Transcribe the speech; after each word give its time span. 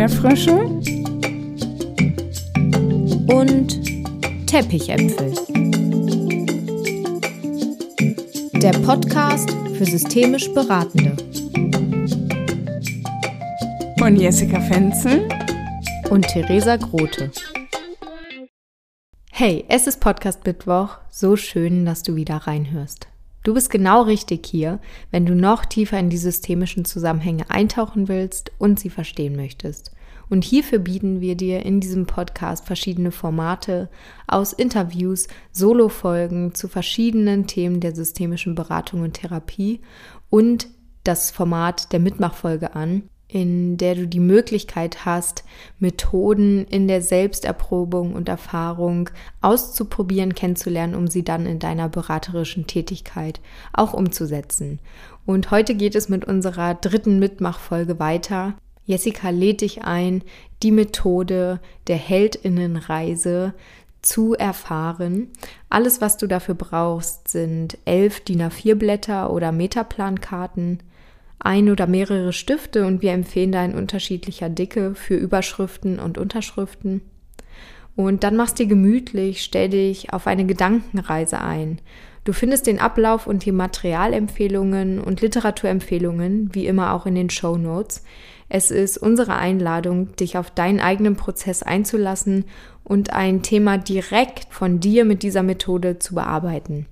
Erdbeerfrische 0.00 0.56
und 3.34 4.46
Teppichäpfel. 4.46 5.34
Der 8.62 8.72
Podcast 8.78 9.50
für 9.74 9.84
systemisch 9.84 10.50
Beratende. 10.54 11.14
Von 13.98 14.16
Jessica 14.16 14.58
Fenzel 14.62 15.28
und 16.08 16.26
Theresa 16.28 16.76
Grote. 16.76 17.30
Hey, 19.32 19.66
es 19.68 19.86
ist 19.86 20.00
Podcast 20.00 20.46
Mittwoch. 20.46 20.96
So 21.10 21.36
schön, 21.36 21.84
dass 21.84 22.02
du 22.02 22.16
wieder 22.16 22.36
reinhörst. 22.36 23.06
Du 23.42 23.54
bist 23.54 23.70
genau 23.70 24.02
richtig 24.02 24.44
hier, 24.46 24.80
wenn 25.10 25.24
du 25.24 25.34
noch 25.34 25.64
tiefer 25.64 25.98
in 25.98 26.10
die 26.10 26.18
systemischen 26.18 26.84
Zusammenhänge 26.84 27.48
eintauchen 27.48 28.08
willst 28.08 28.52
und 28.58 28.78
sie 28.78 28.90
verstehen 28.90 29.34
möchtest. 29.34 29.92
Und 30.28 30.44
hierfür 30.44 30.78
bieten 30.78 31.20
wir 31.20 31.36
dir 31.36 31.64
in 31.64 31.80
diesem 31.80 32.06
Podcast 32.06 32.66
verschiedene 32.66 33.10
Formate 33.10 33.88
aus 34.28 34.52
Interviews, 34.52 35.26
Solo-Folgen 35.52 36.54
zu 36.54 36.68
verschiedenen 36.68 37.46
Themen 37.46 37.80
der 37.80 37.94
systemischen 37.94 38.54
Beratung 38.54 39.00
und 39.00 39.14
Therapie 39.14 39.80
und 40.28 40.68
das 41.02 41.30
Format 41.30 41.92
der 41.92 41.98
Mitmachfolge 41.98 42.76
an, 42.76 43.08
in 43.32 43.76
der 43.76 43.94
du 43.94 44.06
die 44.06 44.20
Möglichkeit 44.20 45.04
hast, 45.04 45.44
Methoden 45.78 46.64
in 46.66 46.88
der 46.88 47.02
Selbsterprobung 47.02 48.14
und 48.14 48.28
Erfahrung 48.28 49.10
auszuprobieren, 49.40 50.34
kennenzulernen, 50.34 50.94
um 50.94 51.06
sie 51.06 51.22
dann 51.22 51.46
in 51.46 51.58
deiner 51.58 51.88
beraterischen 51.88 52.66
Tätigkeit 52.66 53.40
auch 53.72 53.92
umzusetzen. 53.92 54.80
Und 55.26 55.50
heute 55.50 55.74
geht 55.74 55.94
es 55.94 56.08
mit 56.08 56.24
unserer 56.24 56.74
dritten 56.74 57.18
Mitmachfolge 57.18 57.98
weiter. 57.98 58.54
Jessica 58.84 59.30
lädt 59.30 59.60
dich 59.60 59.84
ein, 59.84 60.22
die 60.62 60.72
Methode 60.72 61.60
der 61.86 61.96
Heldinnenreise 61.96 63.54
zu 64.02 64.34
erfahren. 64.34 65.28
Alles, 65.68 66.00
was 66.00 66.16
du 66.16 66.26
dafür 66.26 66.54
brauchst, 66.54 67.28
sind 67.28 67.78
elf 67.84 68.20
DIN 68.20 68.42
A4 68.42 68.74
Blätter 68.74 69.32
oder 69.32 69.52
Metaplankarten, 69.52 70.82
ein 71.40 71.70
oder 71.70 71.86
mehrere 71.86 72.32
Stifte 72.32 72.86
und 72.86 73.02
wir 73.02 73.12
empfehlen 73.12 73.52
da 73.52 73.64
in 73.64 73.74
unterschiedlicher 73.74 74.48
Dicke 74.48 74.94
für 74.94 75.14
Überschriften 75.14 75.98
und 75.98 76.18
Unterschriften. 76.18 77.02
Und 77.96 78.22
dann 78.22 78.36
machst 78.36 78.58
dir 78.58 78.66
gemütlich, 78.66 79.42
stell 79.42 79.68
dich 79.68 80.12
auf 80.12 80.26
eine 80.26 80.46
Gedankenreise 80.46 81.40
ein. 81.40 81.80
Du 82.24 82.32
findest 82.32 82.66
den 82.66 82.78
Ablauf 82.78 83.26
und 83.26 83.44
die 83.44 83.52
Materialempfehlungen 83.52 85.00
und 85.00 85.22
Literaturempfehlungen, 85.22 86.54
wie 86.54 86.66
immer 86.66 86.92
auch 86.92 87.06
in 87.06 87.14
den 87.14 87.30
Show 87.30 87.56
Notes. 87.56 88.04
Es 88.48 88.70
ist 88.70 88.98
unsere 88.98 89.36
Einladung, 89.36 90.14
dich 90.16 90.36
auf 90.36 90.50
deinen 90.50 90.80
eigenen 90.80 91.16
Prozess 91.16 91.62
einzulassen 91.62 92.44
und 92.84 93.12
ein 93.12 93.42
Thema 93.42 93.78
direkt 93.78 94.52
von 94.52 94.80
dir 94.80 95.04
mit 95.04 95.22
dieser 95.22 95.42
Methode 95.42 95.98
zu 95.98 96.14
bearbeiten. 96.14 96.86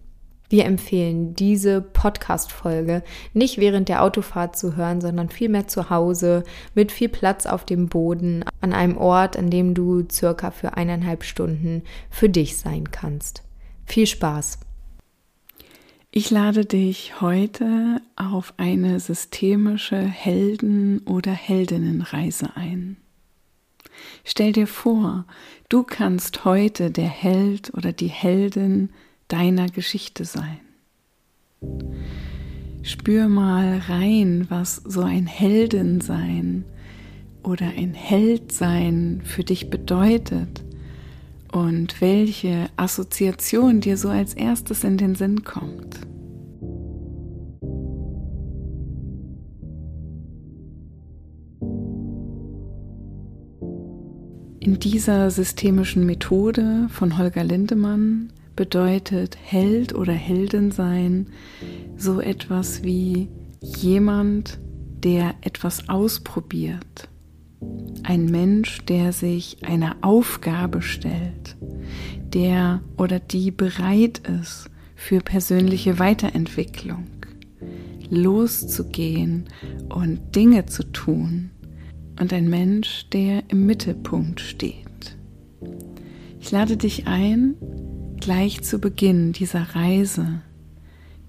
Wir 0.50 0.64
empfehlen 0.64 1.34
diese 1.34 1.82
Podcast-Folge 1.82 3.02
nicht 3.34 3.58
während 3.58 3.88
der 3.88 4.02
Autofahrt 4.02 4.56
zu 4.56 4.76
hören, 4.76 5.00
sondern 5.00 5.28
vielmehr 5.28 5.68
zu 5.68 5.90
Hause 5.90 6.42
mit 6.74 6.90
viel 6.90 7.10
Platz 7.10 7.44
auf 7.44 7.66
dem 7.66 7.88
Boden 7.88 8.44
an 8.60 8.72
einem 8.72 8.96
Ort, 8.96 9.36
an 9.36 9.50
dem 9.50 9.74
du 9.74 10.06
circa 10.10 10.50
für 10.50 10.74
eineinhalb 10.76 11.24
Stunden 11.24 11.82
für 12.10 12.30
dich 12.30 12.56
sein 12.56 12.90
kannst. 12.90 13.42
Viel 13.84 14.06
Spaß! 14.06 14.60
Ich 16.10 16.30
lade 16.30 16.64
dich 16.64 17.20
heute 17.20 18.00
auf 18.16 18.54
eine 18.56 18.98
systemische 18.98 19.98
Helden- 19.98 21.00
oder 21.00 21.32
Heldinnenreise 21.32 22.56
ein. 22.56 22.96
Stell 24.24 24.52
dir 24.52 24.66
vor, 24.66 25.26
du 25.68 25.82
kannst 25.82 26.46
heute 26.46 26.90
der 26.90 27.08
Held 27.08 27.74
oder 27.74 27.92
die 27.92 28.08
Heldin 28.08 28.90
deiner 29.28 29.68
Geschichte 29.68 30.24
sein. 30.24 30.60
Spür 32.82 33.28
mal 33.28 33.82
rein, 33.88 34.46
was 34.48 34.76
so 34.76 35.02
ein 35.02 35.26
Heldensein 35.26 36.64
oder 37.42 37.66
ein 37.66 37.94
Heldsein 37.94 39.20
für 39.24 39.44
dich 39.44 39.70
bedeutet 39.70 40.64
und 41.52 42.00
welche 42.00 42.68
Assoziation 42.76 43.80
dir 43.80 43.96
so 43.96 44.08
als 44.08 44.34
erstes 44.34 44.84
in 44.84 44.96
den 44.96 45.14
Sinn 45.14 45.44
kommt. 45.44 46.00
In 54.60 54.78
dieser 54.78 55.30
systemischen 55.30 56.04
Methode 56.04 56.88
von 56.90 57.16
Holger 57.16 57.44
Lindemann 57.44 58.30
bedeutet 58.58 59.38
Held 59.40 59.94
oder 59.94 60.12
Heldin 60.12 60.72
sein 60.72 61.28
so 61.96 62.20
etwas 62.20 62.82
wie 62.82 63.28
jemand, 63.62 64.58
der 65.04 65.36
etwas 65.42 65.88
ausprobiert. 65.88 67.08
Ein 68.02 68.24
Mensch, 68.24 68.84
der 68.86 69.12
sich 69.12 69.58
einer 69.62 69.94
Aufgabe 70.00 70.82
stellt, 70.82 71.56
der 72.34 72.82
oder 72.96 73.20
die 73.20 73.52
bereit 73.52 74.22
ist 74.26 74.68
für 74.96 75.20
persönliche 75.20 76.00
Weiterentwicklung, 76.00 77.06
loszugehen 78.10 79.44
und 79.88 80.34
Dinge 80.34 80.66
zu 80.66 80.82
tun. 80.82 81.50
Und 82.20 82.32
ein 82.32 82.50
Mensch, 82.50 83.08
der 83.10 83.44
im 83.50 83.66
Mittelpunkt 83.66 84.40
steht. 84.40 85.16
Ich 86.40 86.50
lade 86.50 86.76
dich 86.76 87.06
ein, 87.06 87.54
gleich 88.20 88.62
zu 88.62 88.78
Beginn 88.78 89.32
dieser 89.32 89.74
Reise 89.74 90.42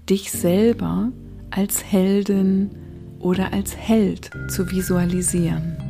dich 0.08 0.32
selber 0.32 1.12
als 1.50 1.84
Heldin 1.84 2.70
oder 3.20 3.52
als 3.52 3.76
Held 3.76 4.30
zu 4.48 4.70
visualisieren. 4.70 5.89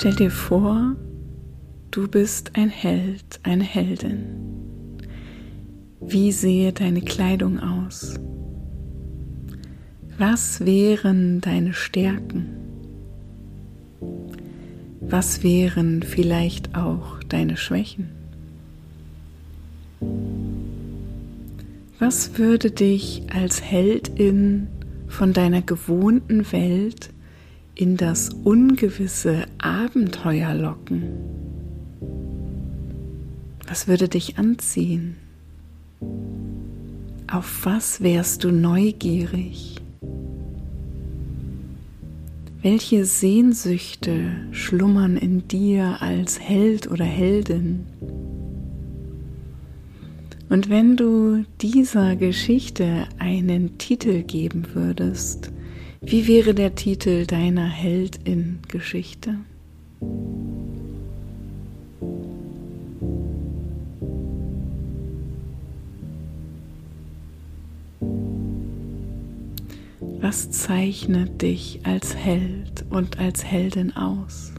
Stell 0.00 0.14
dir 0.14 0.30
vor, 0.30 0.94
du 1.90 2.06
bist 2.06 2.52
ein 2.54 2.68
Held, 2.68 3.40
eine 3.42 3.64
Heldin. 3.64 4.26
Wie 6.00 6.30
sehe 6.30 6.72
deine 6.72 7.00
Kleidung 7.00 7.58
aus? 7.58 8.14
Was 10.16 10.64
wären 10.64 11.40
deine 11.40 11.72
Stärken? 11.74 12.46
Was 15.00 15.42
wären 15.42 16.04
vielleicht 16.04 16.76
auch 16.76 17.20
deine 17.24 17.56
Schwächen? 17.56 18.10
Was 21.98 22.38
würde 22.38 22.70
dich 22.70 23.24
als 23.34 23.60
Heldin 23.64 24.68
von 25.08 25.32
deiner 25.32 25.62
gewohnten 25.62 26.52
Welt 26.52 27.10
in 27.78 27.96
das 27.96 28.30
ungewisse 28.42 29.46
Abenteuer 29.58 30.52
locken? 30.52 31.04
Was 33.68 33.86
würde 33.86 34.08
dich 34.08 34.36
anziehen? 34.36 35.16
Auf 37.30 37.64
was 37.64 38.00
wärst 38.00 38.42
du 38.42 38.50
neugierig? 38.50 39.76
Welche 42.62 43.04
Sehnsüchte 43.04 44.32
schlummern 44.50 45.16
in 45.16 45.46
dir 45.46 46.02
als 46.02 46.40
Held 46.40 46.90
oder 46.90 47.04
Heldin? 47.04 47.86
Und 50.48 50.68
wenn 50.68 50.96
du 50.96 51.44
dieser 51.60 52.16
Geschichte 52.16 53.06
einen 53.18 53.78
Titel 53.78 54.22
geben 54.22 54.66
würdest, 54.74 55.52
wie 56.00 56.28
wäre 56.28 56.54
der 56.54 56.74
Titel 56.74 57.26
deiner 57.26 57.68
Heldin-Geschichte? 57.68 59.34
Was 70.20 70.50
zeichnet 70.50 71.42
dich 71.42 71.80
als 71.84 72.14
Held 72.14 72.84
und 72.90 73.18
als 73.18 73.44
Heldin 73.44 73.96
aus? 73.96 74.52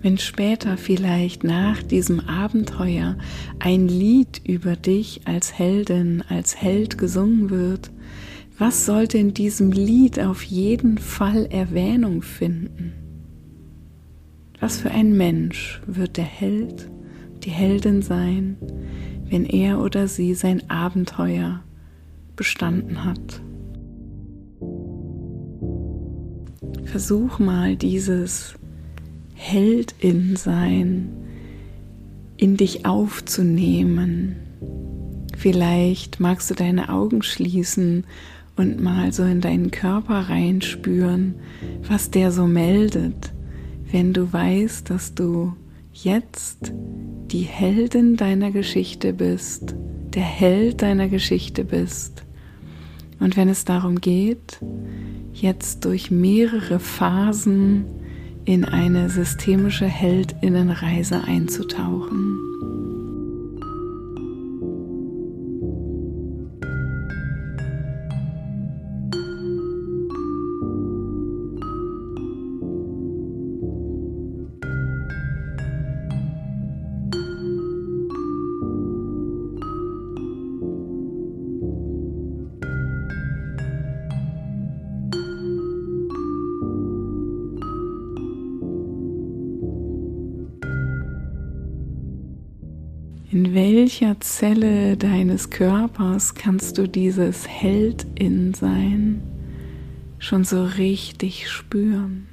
Wenn 0.00 0.16
später 0.16 0.76
vielleicht 0.76 1.44
nach 1.44 1.82
diesem 1.82 2.20
Abenteuer 2.20 3.16
ein 3.58 3.88
Lied 3.88 4.40
über 4.44 4.76
dich 4.76 5.22
als 5.26 5.58
Heldin, 5.58 6.22
als 6.28 6.56
Held 6.56 6.98
gesungen 6.98 7.50
wird, 7.50 7.90
was 8.58 8.84
sollte 8.84 9.18
in 9.18 9.34
diesem 9.34 9.70
Lied 9.70 10.18
auf 10.18 10.42
jeden 10.42 10.98
Fall 10.98 11.46
Erwähnung 11.46 12.22
finden? 12.22 12.92
Was 14.60 14.80
für 14.80 14.90
ein 14.90 15.16
Mensch 15.16 15.80
wird 15.86 16.16
der 16.16 16.24
Held, 16.24 16.90
die 17.44 17.50
Heldin 17.50 18.02
sein, 18.02 18.56
wenn 19.30 19.44
er 19.44 19.80
oder 19.80 20.08
sie 20.08 20.34
sein 20.34 20.68
Abenteuer 20.68 21.62
bestanden 22.34 23.04
hat? 23.04 23.40
Versuch 26.84 27.38
mal 27.38 27.76
dieses 27.76 28.54
Heldin-Sein 29.34 31.10
in 32.36 32.56
dich 32.56 32.86
aufzunehmen. 32.86 34.36
Vielleicht 35.36 36.18
magst 36.18 36.50
du 36.50 36.54
deine 36.54 36.88
Augen 36.88 37.22
schließen 37.22 38.04
und 38.58 38.80
mal 38.80 39.12
so 39.12 39.22
in 39.22 39.40
deinen 39.40 39.70
Körper 39.70 40.28
reinspüren, 40.28 41.36
was 41.88 42.10
der 42.10 42.32
so 42.32 42.46
meldet, 42.46 43.32
wenn 43.90 44.12
du 44.12 44.32
weißt, 44.32 44.90
dass 44.90 45.14
du 45.14 45.54
jetzt 45.92 46.72
die 47.30 47.42
Heldin 47.42 48.16
deiner 48.16 48.50
Geschichte 48.50 49.12
bist, 49.12 49.74
der 50.14 50.22
Held 50.22 50.82
deiner 50.82 51.08
Geschichte 51.08 51.64
bist. 51.64 52.24
Und 53.20 53.36
wenn 53.36 53.48
es 53.48 53.64
darum 53.64 54.00
geht, 54.00 54.60
jetzt 55.32 55.84
durch 55.84 56.10
mehrere 56.10 56.78
Phasen 56.78 57.84
in 58.44 58.64
eine 58.64 59.10
systemische 59.10 59.86
Heldinnenreise 59.86 61.22
einzutauchen. 61.24 62.38
Welcher 94.00 94.20
Zelle 94.20 94.96
deines 94.96 95.50
Körpers 95.50 96.34
kannst 96.34 96.78
du 96.78 96.86
dieses 96.86 97.48
Heldin-Sein 97.48 99.20
schon 100.20 100.44
so 100.44 100.62
richtig 100.62 101.50
spüren? 101.50 102.28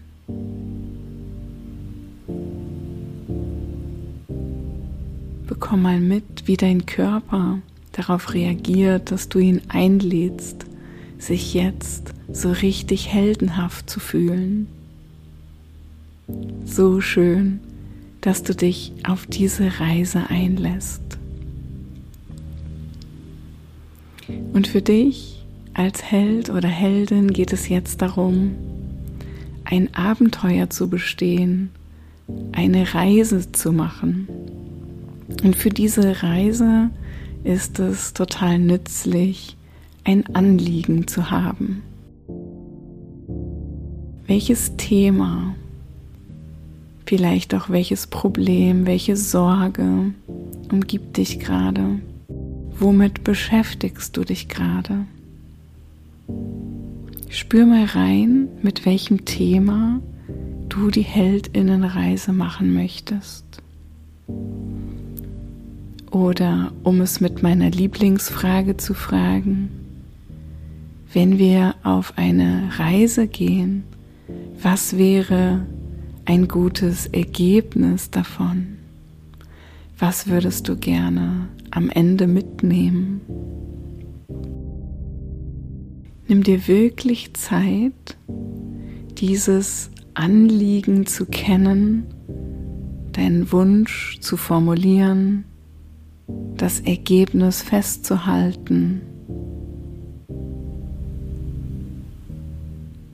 Bekomm 5.48 5.82
mal 5.82 6.00
mit, 6.00 6.44
wie 6.46 6.56
dein 6.56 6.86
Körper 6.86 7.58
darauf 7.94 8.36
reagiert, 8.36 9.10
dass 9.10 9.30
du 9.30 9.40
ihn 9.40 9.62
einlädst, 9.68 10.68
sich 11.18 11.56
jetzt 11.56 12.14
so 12.32 12.52
richtig 12.52 13.12
heldenhaft 13.12 13.90
zu 13.90 14.00
fühlen. 14.00 14.68
So 16.64 17.02
schön 17.02 17.60
dass 18.22 18.42
du 18.42 18.56
dich 18.56 18.92
auf 19.04 19.28
diese 19.28 19.80
Reise 19.80 20.32
einlässt. 20.32 21.20
Und 24.56 24.68
für 24.68 24.82
dich 24.82 25.44
als 25.74 26.02
Held 26.02 26.50
oder 26.50 26.70
Heldin 26.70 27.34
geht 27.34 27.52
es 27.52 27.68
jetzt 27.68 28.02
darum, 28.02 28.56
ein 29.66 29.94
Abenteuer 29.94 30.70
zu 30.70 30.90
bestehen, 30.90 31.72
eine 32.54 32.94
Reise 32.94 33.52
zu 33.52 33.74
machen. 33.74 34.30
Und 35.44 35.58
für 35.58 35.72
diese 35.72 36.24
Reise 36.24 36.90
ist 37.44 37.80
es 37.80 38.14
total 38.14 38.58
nützlich, 38.58 39.58
ein 40.06 40.26
Anliegen 40.34 41.06
zu 41.06 41.32
haben. 41.32 41.84
Welches 44.26 44.78
Thema 44.78 45.54
Vielleicht 47.06 47.54
auch 47.54 47.70
welches 47.70 48.08
Problem, 48.08 48.88
welche 48.88 49.18
Sorge 49.18 50.14
umgibt 50.72 51.18
dich 51.18 51.40
gerade? 51.40 52.00
Womit 52.78 53.24
beschäftigst 53.24 54.18
du 54.18 54.26
dich 54.26 54.50
gerade? 54.50 55.06
Spür 57.30 57.66
mal 57.66 57.86
rein, 57.86 58.50
mit 58.62 58.86
welchem 58.86 59.24
Thema 59.24 60.02
du 60.68 60.92
die 60.92 61.02
Heldinnenreise 61.02 62.34
machen 62.34 62.74
möchtest. 62.74 63.46
Oder 66.12 66.74
um 66.84 67.02
es 67.02 67.22
mit 67.22 67.44
meiner 67.44 67.70
Lieblingsfrage 67.70 68.78
zu 68.78 68.94
fragen, 68.94 69.70
wenn 71.14 71.38
wir 71.38 71.76
auf 71.84 72.18
eine 72.18 72.70
Reise 72.78 73.28
gehen, 73.28 73.84
was 74.62 74.98
wäre 74.98 75.66
ein 76.26 76.48
gutes 76.48 77.08
Ergebnis 77.08 78.12
davon? 78.12 78.78
Was 79.98 80.28
würdest 80.28 80.68
du 80.68 80.76
gerne 80.76 81.48
am 81.72 81.90
Ende 81.90 82.28
mitnehmen? 82.28 83.22
Nimm 86.28 86.44
dir 86.44 86.68
wirklich 86.68 87.34
Zeit, 87.34 88.18
dieses 89.18 89.92
Anliegen 90.14 91.06
zu 91.06 91.26
kennen, 91.26 92.08
deinen 93.14 93.52
Wunsch 93.54 94.20
zu 94.20 94.36
formulieren, 94.36 95.46
das 96.58 96.82
Ergebnis 96.82 97.62
festzuhalten. 97.62 99.02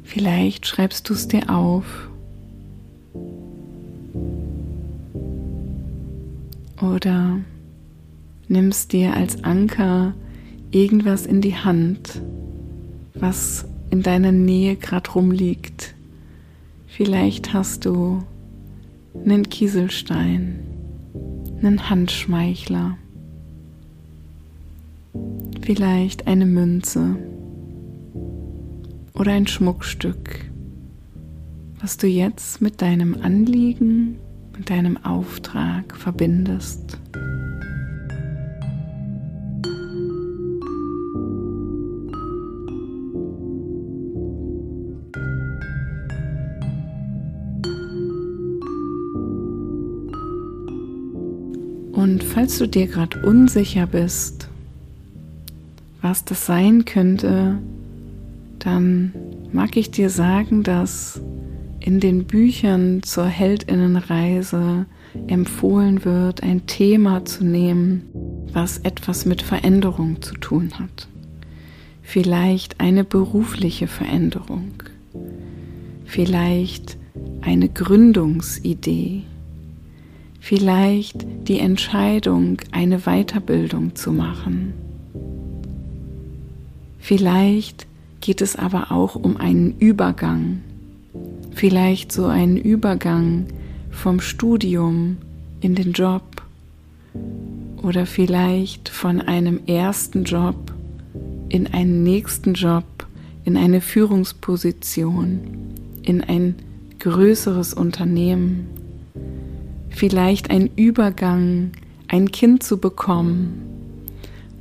Vielleicht 0.02 0.66
schreibst 0.66 1.08
du 1.10 1.14
es 1.14 1.28
dir 1.28 1.48
auf 1.50 2.11
Oder 6.82 7.40
nimmst 8.48 8.92
dir 8.92 9.16
als 9.16 9.44
Anker 9.44 10.14
irgendwas 10.72 11.26
in 11.26 11.42
die 11.42 11.56
Hand, 11.56 12.22
was 13.14 13.66
in 13.92 14.02
deiner 14.02 14.32
Nähe 14.32 14.76
gerade 14.76 15.12
rumliegt. 15.12 15.94
Vielleicht 16.88 17.54
hast 17.54 17.86
du 17.86 18.24
einen 19.24 19.48
Kieselstein, 19.50 20.60
einen 21.60 21.90
Handschmeichler, 21.90 22.98
vielleicht 25.62 26.28
eine 26.28 26.46
Münze 26.46 27.18
oder 29.14 29.34
ein 29.34 29.46
Schmuckstück, 29.46 30.46
was 31.80 31.98
du 31.98 32.08
jetzt 32.08 32.62
mit 32.62 32.82
deinem 32.82 33.22
Anliegen 33.22 34.18
mit 34.62 34.70
deinem 34.70 35.04
Auftrag 35.04 35.98
verbindest. 35.98 36.96
Und 51.92 52.24
falls 52.24 52.60
du 52.60 52.68
dir 52.68 52.86
gerade 52.86 53.20
unsicher 53.24 53.88
bist, 53.88 54.48
was 56.04 56.24
das 56.24 56.46
sein 56.46 56.86
könnte, 56.86 57.58
dann 58.60 59.12
mag 59.52 59.76
ich 59.76 59.90
dir 59.90 60.12
sagen, 60.12 60.62
dass 60.62 61.20
in 61.82 62.00
den 62.00 62.26
Büchern 62.26 63.04
zur 63.04 63.26
Heldinnenreise 63.26 64.86
empfohlen 65.28 66.06
wird, 66.06 66.44
ein 66.44 66.68
Thema 66.68 67.26
zu 67.26 67.44
nehmen, 67.44 68.04
was 68.54 68.78
etwas 68.80 69.26
mit 69.26 69.42
Veränderung 69.42 70.22
zu 70.22 70.36
tun 70.36 70.72
hat. 70.80 71.08
Vielleicht 72.02 72.80
eine 72.80 73.04
berufliche 73.04 73.88
Veränderung, 73.88 74.72
vielleicht 76.06 76.98
eine 77.42 77.68
Gründungsidee, 77.70 79.24
vielleicht 80.40 81.26
die 81.48 81.60
Entscheidung, 81.60 82.58
eine 82.72 83.00
Weiterbildung 83.00 83.96
zu 83.96 84.12
machen. 84.12 84.74
Vielleicht 87.00 87.88
geht 88.20 88.42
es 88.42 88.56
aber 88.56 88.92
auch 88.92 89.16
um 89.16 89.38
einen 89.38 89.78
Übergang, 89.80 90.62
vielleicht 91.54 92.12
so 92.12 92.26
einen 92.26 92.58
Übergang 92.58 93.46
vom 93.92 94.20
Studium 94.20 95.18
in 95.60 95.76
den 95.76 95.92
Job 95.92 96.24
oder 97.84 98.06
vielleicht 98.06 98.90
von 98.90 99.22
einem 99.22 99.60
ersten 99.68 100.24
Job 100.24 100.74
in 101.50 101.68
einen 101.74 102.04
nächsten 102.04 102.54
Job, 102.54 102.86
in 103.44 103.58
eine 103.58 103.82
Führungsposition, 103.82 105.42
in 106.04 106.22
ein 106.22 106.56
größeres 107.00 107.74
Unternehmen, 107.74 108.68
vielleicht 109.90 110.50
ein 110.50 110.70
Übergang, 110.76 111.72
ein 112.08 112.32
Kind 112.32 112.64
zu 112.64 112.78
bekommen 112.78 113.62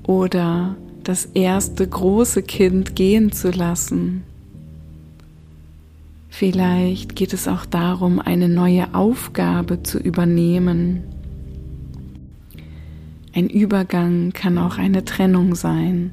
oder 0.02 0.76
das 1.04 1.26
erste 1.26 1.86
große 1.86 2.42
Kind 2.42 2.96
gehen 2.96 3.32
zu 3.32 3.50
lassen 3.50 4.24
Vielleicht 6.30 7.16
geht 7.16 7.32
es 7.34 7.48
auch 7.48 7.66
darum, 7.66 8.20
eine 8.20 8.48
neue 8.48 8.94
Aufgabe 8.94 9.82
zu 9.82 9.98
übernehmen. 9.98 11.02
Ein 13.34 13.48
Übergang 13.48 14.32
kann 14.32 14.56
auch 14.56 14.78
eine 14.78 15.04
Trennung 15.04 15.54
sein 15.56 16.12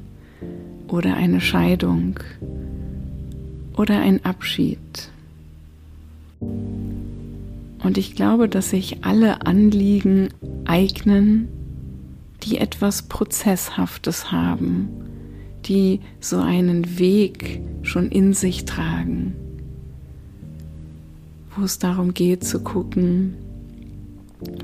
oder 0.88 1.14
eine 1.14 1.40
Scheidung 1.40 2.18
oder 3.76 4.00
ein 4.00 4.24
Abschied. 4.24 5.10
Und 6.40 7.96
ich 7.96 8.16
glaube, 8.16 8.48
dass 8.48 8.70
sich 8.70 9.04
alle 9.04 9.46
Anliegen 9.46 10.30
eignen, 10.64 11.48
die 12.42 12.58
etwas 12.58 13.02
Prozesshaftes 13.02 14.32
haben, 14.32 14.88
die 15.64 16.00
so 16.20 16.38
einen 16.38 16.98
Weg 16.98 17.60
schon 17.82 18.10
in 18.10 18.34
sich 18.34 18.64
tragen 18.64 19.34
wo 21.58 21.64
es 21.64 21.78
darum 21.78 22.14
geht 22.14 22.44
zu 22.44 22.60
gucken, 22.60 23.34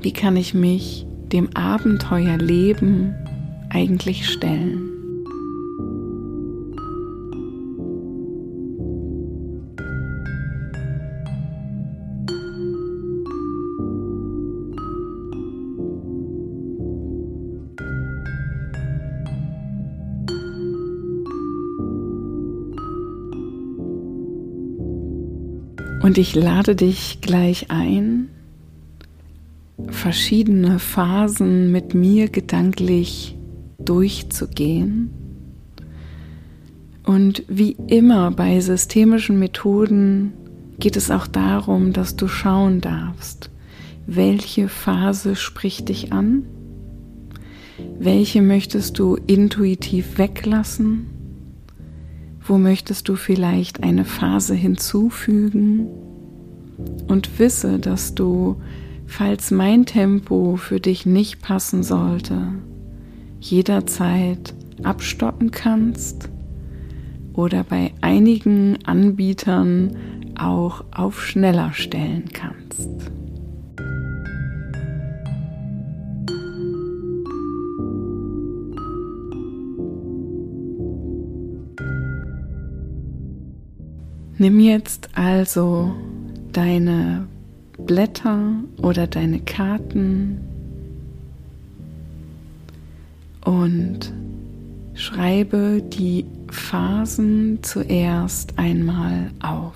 wie 0.01 0.13
kann 0.13 0.37
ich 0.37 0.53
mich 0.53 1.05
dem 1.31 1.55
Abenteuer 1.55 2.37
Leben 2.37 3.13
eigentlich 3.69 4.29
stellen. 4.29 4.94
Und 26.15 26.21
ich 26.21 26.33
lade 26.33 26.77
dich 26.77 27.19
gleich 27.19 27.71
ein, 27.71 28.29
verschiedene 29.89 30.79
Phasen 30.79 31.73
mit 31.73 31.93
mir 31.93 32.29
gedanklich 32.29 33.35
durchzugehen. 33.79 35.09
Und 37.03 37.43
wie 37.49 37.75
immer 37.87 38.31
bei 38.31 38.61
systemischen 38.61 39.39
Methoden 39.39 40.31
geht 40.79 40.95
es 40.95 41.11
auch 41.11 41.27
darum, 41.27 41.91
dass 41.91 42.15
du 42.15 42.29
schauen 42.29 42.79
darfst, 42.79 43.49
welche 44.07 44.69
Phase 44.69 45.35
spricht 45.35 45.89
dich 45.89 46.13
an, 46.13 46.43
welche 47.99 48.41
möchtest 48.41 48.99
du 48.99 49.17
intuitiv 49.27 50.17
weglassen 50.17 51.07
wo 52.47 52.59
möchtest 52.59 53.09
du 53.09 53.15
vielleicht 53.15 53.81
eine 53.81 54.05
Phase 54.05 54.53
hinzufügen? 54.53 55.87
Und 57.07 57.39
wisse, 57.39 57.79
dass 57.79 58.15
du, 58.15 58.57
falls 59.05 59.51
mein 59.51 59.85
Tempo 59.85 60.55
für 60.57 60.79
dich 60.79 61.05
nicht 61.05 61.41
passen 61.41 61.83
sollte, 61.83 62.53
jederzeit 63.39 64.53
abstoppen 64.83 65.51
kannst 65.51 66.29
oder 67.33 67.63
bei 67.63 67.91
einigen 68.01 68.77
Anbietern 68.85 69.95
auch 70.37 70.83
auf 70.91 71.21
schneller 71.21 71.71
stellen 71.73 72.25
kannst. 72.33 72.89
Nimm 84.37 84.59
jetzt 84.59 85.09
also 85.15 85.95
deine 86.55 87.27
Blätter 87.77 88.53
oder 88.81 89.07
deine 89.07 89.39
Karten 89.41 90.39
und 93.43 94.13
schreibe 94.93 95.83
die 95.83 96.25
Phasen 96.49 97.59
zuerst 97.61 98.57
einmal 98.57 99.31
auf. 99.41 99.75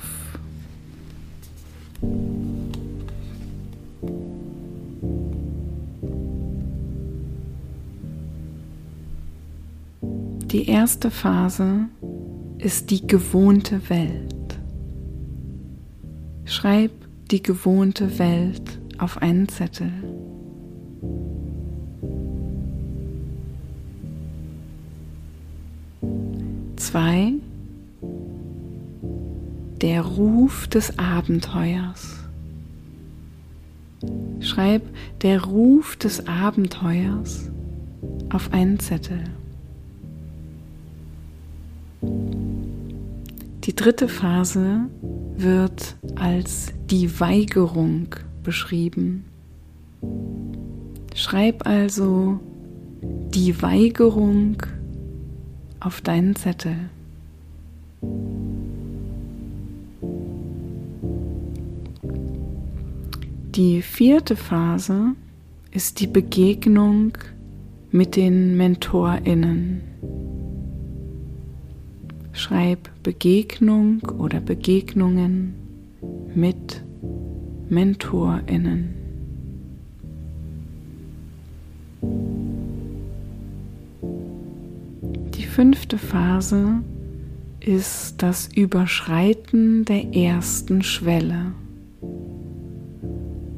Die 10.51 10.67
erste 10.67 11.12
Phase 11.12 11.89
ist 12.57 12.89
die 12.89 13.05
gewohnte 13.05 13.89
Welt. 13.89 14.38
Schreib 16.50 16.91
die 17.29 17.44
gewohnte 17.44 18.18
Welt 18.18 18.79
auf 18.98 19.22
einen 19.22 19.48
Zettel. 19.48 19.91
Zwei, 26.75 27.34
der 29.79 30.01
Ruf 30.01 30.68
des 30.68 30.98
Abenteuers. 30.98 32.18
Schreib 34.39 34.82
der 35.22 35.44
Ruf 35.44 35.98
des 35.98 36.25
Abenteuers 36.25 37.51
auf 38.32 38.51
einen 38.51 38.79
Zettel. 38.79 39.24
Die 42.01 43.75
dritte 43.75 44.08
Phase 44.08 44.89
wird 45.38 45.99
als 46.20 46.74
die 46.90 47.20
Weigerung 47.20 48.16
beschrieben. 48.44 49.26
Schreib 51.16 51.66
also 51.68 52.40
die 53.02 53.62
Weigerung 53.62 54.58
auf 55.80 56.02
deinen 56.02 56.36
Zettel. 56.36 56.76
Die 63.56 63.82
vierte 63.82 64.36
Phase 64.36 65.16
ist 65.72 66.00
die 66.00 66.08
Begegnung 66.08 67.18
mit 67.92 68.16
den 68.16 68.56
Mentorinnen. 68.56 69.82
Schreib 72.32 72.90
Begegnung 73.04 74.02
oder 74.18 74.40
Begegnungen 74.40 75.69
mit 76.36 76.83
Mentorinnen. 77.69 78.95
Die 85.36 85.45
fünfte 85.45 85.98
Phase 85.98 86.81
ist 87.59 88.21
das 88.21 88.50
Überschreiten 88.55 89.86
der 89.86 90.13
ersten 90.15 90.81
Schwelle. 90.81 91.53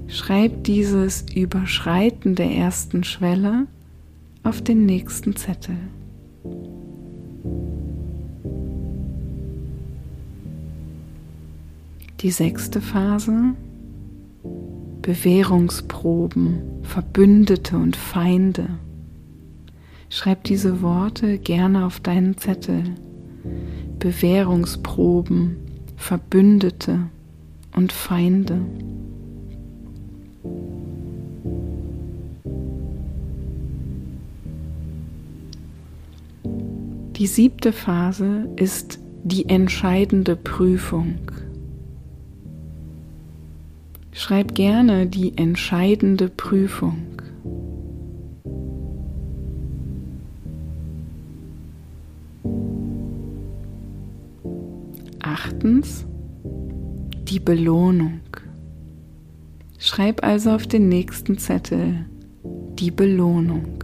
Schreib 0.08 0.64
dieses 0.64 1.26
Überschreiten 1.34 2.36
der 2.36 2.52
ersten 2.52 3.04
Schwelle 3.04 3.68
auf 4.44 4.62
den 4.62 4.86
nächsten 4.86 5.36
Zettel. 5.36 5.78
Die 12.22 12.30
sechste 12.30 12.82
Phase, 12.82 13.56
Bewährungsproben, 15.02 16.62
Verbündete 16.84 17.78
und 17.78 17.96
Feinde. 17.96 18.78
Schreib 20.08 20.44
diese 20.44 20.84
Worte 20.84 21.40
gerne 21.40 21.84
auf 21.84 22.00
deinen 22.00 22.38
Zettel. 22.38 22.84
Bewährungsproben, 23.98 25.58
Verbündete 25.96 27.08
und 27.76 27.92
Feinde. 27.92 28.62
Die 37.16 37.26
siebte 37.26 37.74
Phase 37.74 38.48
ist 38.58 39.00
die 39.24 39.50
entscheidende 39.50 40.36
Prüfung. 40.36 41.16
Schreib 44.14 44.56
gerne 44.56 45.08
die 45.08 45.38
entscheidende 45.38 46.28
Prüfung. 46.28 46.98
Achtens, 55.22 56.06
die 57.24 57.40
Belohnung. 57.40 58.20
Schreib 59.78 60.24
also 60.24 60.52
auf 60.52 60.68
den 60.68 60.90
nächsten 60.90 61.38
Zettel 61.38 62.06
die 62.78 62.92
Belohnung. 62.92 63.84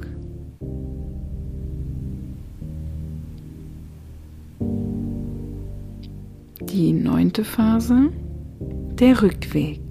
Die 6.61 6.91
neunte 6.93 7.43
Phase, 7.43 8.09
der 8.99 9.21
Rückweg. 9.21 9.86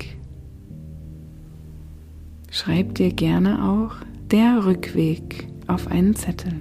Schreib 2.59 2.95
dir 2.95 3.13
gerne 3.13 3.63
auch 3.63 3.97
der 4.31 4.65
Rückweg 4.65 5.47
auf 5.67 5.89
einen 5.89 6.17
Zettel. 6.17 6.55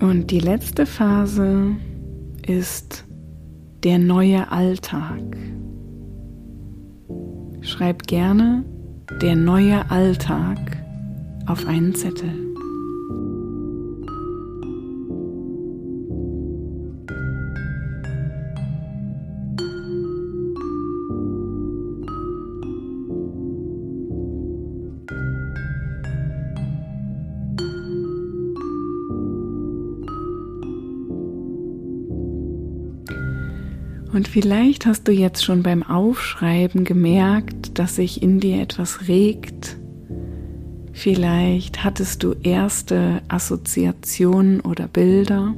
Und 0.00 0.30
die 0.30 0.40
letzte 0.40 0.86
Phase 0.86 1.76
ist 2.46 3.04
der 3.84 3.98
neue 3.98 4.50
Alltag. 4.50 5.20
Schreib 7.60 8.06
gerne 8.06 8.64
der 9.20 9.36
neue 9.36 9.90
Alltag 9.90 10.58
auf 11.44 11.66
einen 11.66 11.94
Zettel. 11.94 12.45
Vielleicht 34.36 34.84
hast 34.84 35.08
du 35.08 35.12
jetzt 35.12 35.46
schon 35.46 35.62
beim 35.62 35.82
Aufschreiben 35.82 36.84
gemerkt, 36.84 37.78
dass 37.78 37.96
sich 37.96 38.22
in 38.22 38.38
dir 38.38 38.60
etwas 38.60 39.08
regt. 39.08 39.78
Vielleicht 40.92 41.82
hattest 41.82 42.22
du 42.22 42.34
erste 42.42 43.22
Assoziationen 43.28 44.60
oder 44.60 44.88
Bilder. 44.88 45.54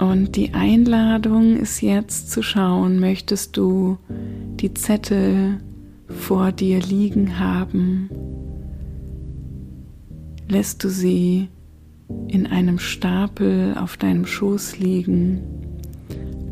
Und 0.00 0.36
die 0.36 0.54
Einladung 0.54 1.58
ist 1.58 1.82
jetzt 1.82 2.30
zu 2.30 2.40
schauen, 2.40 2.98
möchtest 2.98 3.58
du 3.58 3.98
die 4.08 4.72
Zettel 4.72 5.58
vor 6.08 6.50
dir 6.50 6.80
liegen 6.80 7.38
haben? 7.38 8.08
Lässt 10.48 10.82
du 10.82 10.88
sie 10.88 11.48
in 12.28 12.46
einem 12.46 12.78
Stapel 12.78 13.74
auf 13.78 13.96
deinem 13.96 14.26
Schoß 14.26 14.78
liegen 14.78 15.40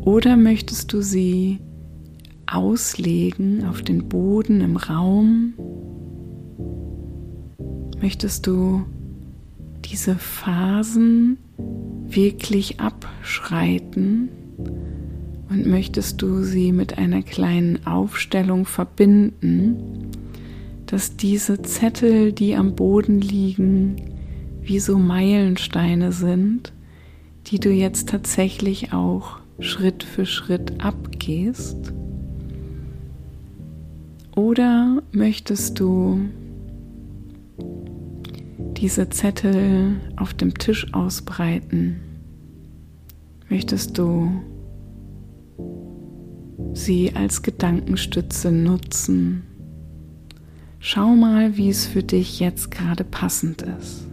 oder 0.05 0.37
möchtest 0.37 0.93
du 0.93 1.01
sie 1.01 1.59
auslegen 2.45 3.65
auf 3.65 3.81
den 3.81 4.07
Boden 4.07 4.61
im 4.61 4.77
Raum? 4.77 5.53
Möchtest 7.99 8.45
du 8.45 8.85
diese 9.83 10.15
Phasen 10.15 11.37
wirklich 12.07 12.79
abschreiten 12.79 14.29
und 15.49 15.65
möchtest 15.65 16.21
du 16.21 16.43
sie 16.43 16.71
mit 16.71 16.97
einer 16.97 17.23
kleinen 17.23 17.85
Aufstellung 17.87 18.65
verbinden, 18.65 20.11
dass 20.85 21.17
diese 21.17 21.61
Zettel, 21.63 22.31
die 22.31 22.55
am 22.55 22.75
Boden 22.75 23.21
liegen, 23.21 23.95
wie 24.65 24.79
so 24.79 24.97
Meilensteine 24.97 26.11
sind, 26.11 26.73
die 27.47 27.59
du 27.59 27.69
jetzt 27.69 28.09
tatsächlich 28.09 28.93
auch 28.93 29.37
Schritt 29.59 30.03
für 30.03 30.25
Schritt 30.25 30.83
abgehst? 30.83 31.93
Oder 34.35 35.03
möchtest 35.11 35.79
du 35.79 36.19
diese 38.75 39.09
Zettel 39.09 39.97
auf 40.17 40.33
dem 40.33 40.55
Tisch 40.55 40.93
ausbreiten? 40.93 42.01
Möchtest 43.47 43.97
du 43.97 44.31
sie 46.73 47.15
als 47.15 47.43
Gedankenstütze 47.43 48.51
nutzen? 48.51 49.43
Schau 50.79 51.15
mal, 51.15 51.55
wie 51.55 51.69
es 51.69 51.85
für 51.85 52.03
dich 52.03 52.39
jetzt 52.39 52.71
gerade 52.71 53.03
passend 53.03 53.61
ist. 53.61 54.07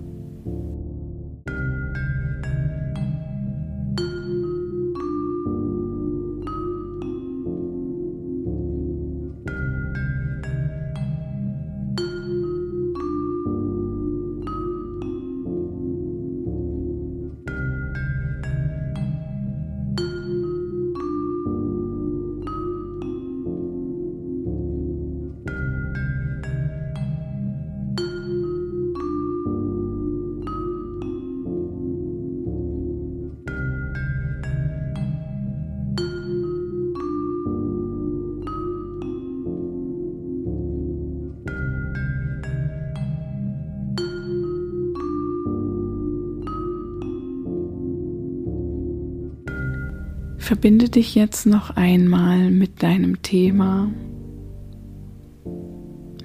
Verbinde 50.52 50.90
dich 50.90 51.14
jetzt 51.14 51.46
noch 51.46 51.76
einmal 51.76 52.50
mit 52.50 52.82
deinem 52.82 53.22
Thema, 53.22 53.90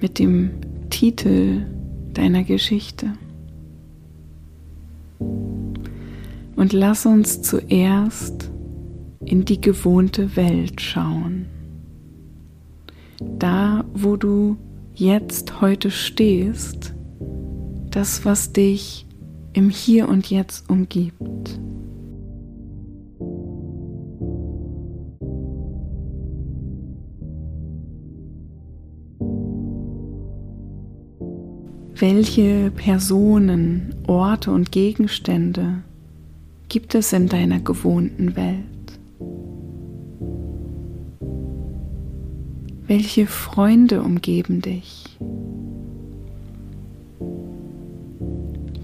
mit 0.02 0.20
dem 0.20 0.50
Titel 0.90 1.66
deiner 2.12 2.44
Geschichte. 2.44 3.14
Und 6.58 6.74
lass 6.74 7.06
uns 7.06 7.42
zuerst 7.42 8.52
in 9.24 9.46
die 9.46 9.62
gewohnte 9.62 10.36
Welt 10.36 10.82
schauen. 10.82 11.46
Da, 13.40 13.86
wo 13.94 14.18
du 14.18 14.58
jetzt 14.94 15.62
heute 15.62 15.90
stehst, 15.90 16.94
das, 17.92 18.26
was 18.26 18.52
dich 18.52 19.06
im 19.54 19.70
Hier 19.70 20.10
und 20.10 20.30
Jetzt 20.30 20.70
umgibt. 20.70 21.62
Welche 32.00 32.70
Personen, 32.70 33.96
Orte 34.06 34.52
und 34.52 34.72
Gegenstände 34.72 35.82
gibt 36.70 36.94
es 36.94 37.12
in 37.12 37.28
deiner 37.28 37.60
gewohnten 37.60 38.36
Welt? 38.36 39.00
Welche 42.86 43.26
Freunde 43.26 44.04
umgeben 44.04 44.62
dich? 44.62 45.18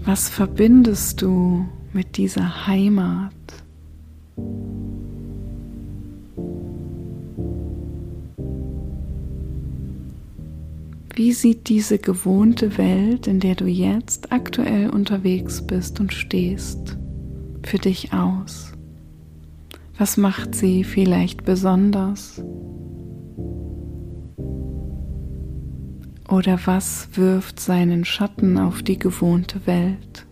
Was 0.04 0.28
verbindest 0.28 1.22
du 1.22 1.66
mit 1.92 2.16
dieser 2.16 2.66
Heimat? 2.66 3.32
Wie 11.16 11.32
sieht 11.32 11.68
diese 11.68 11.98
gewohnte 11.98 12.76
Welt, 12.76 13.28
in 13.28 13.38
der 13.38 13.54
du 13.54 13.66
jetzt 13.66 14.32
aktuell 14.32 14.90
unterwegs 14.90 15.64
bist 15.64 16.00
und 16.00 16.12
stehst, 16.12 16.98
für 17.62 17.78
dich 17.78 18.12
aus? 18.12 18.72
Was 19.96 20.16
macht 20.16 20.56
sie 20.56 20.82
vielleicht 20.82 21.44
besonders? 21.44 22.42
Oder 26.28 26.58
was 26.64 27.10
wirft 27.12 27.60
seinen 27.60 28.04
Schatten 28.04 28.58
auf 28.58 28.82
die 28.82 28.98
gewohnte 28.98 29.64
Welt? 29.68 30.26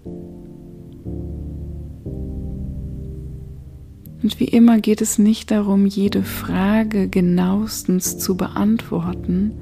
Und 4.20 4.40
wie 4.40 4.48
immer 4.48 4.80
geht 4.80 5.00
es 5.00 5.20
nicht 5.20 5.52
darum, 5.52 5.86
jede 5.86 6.24
Frage 6.24 7.08
genauestens 7.08 8.18
zu 8.18 8.36
beantworten, 8.36 9.52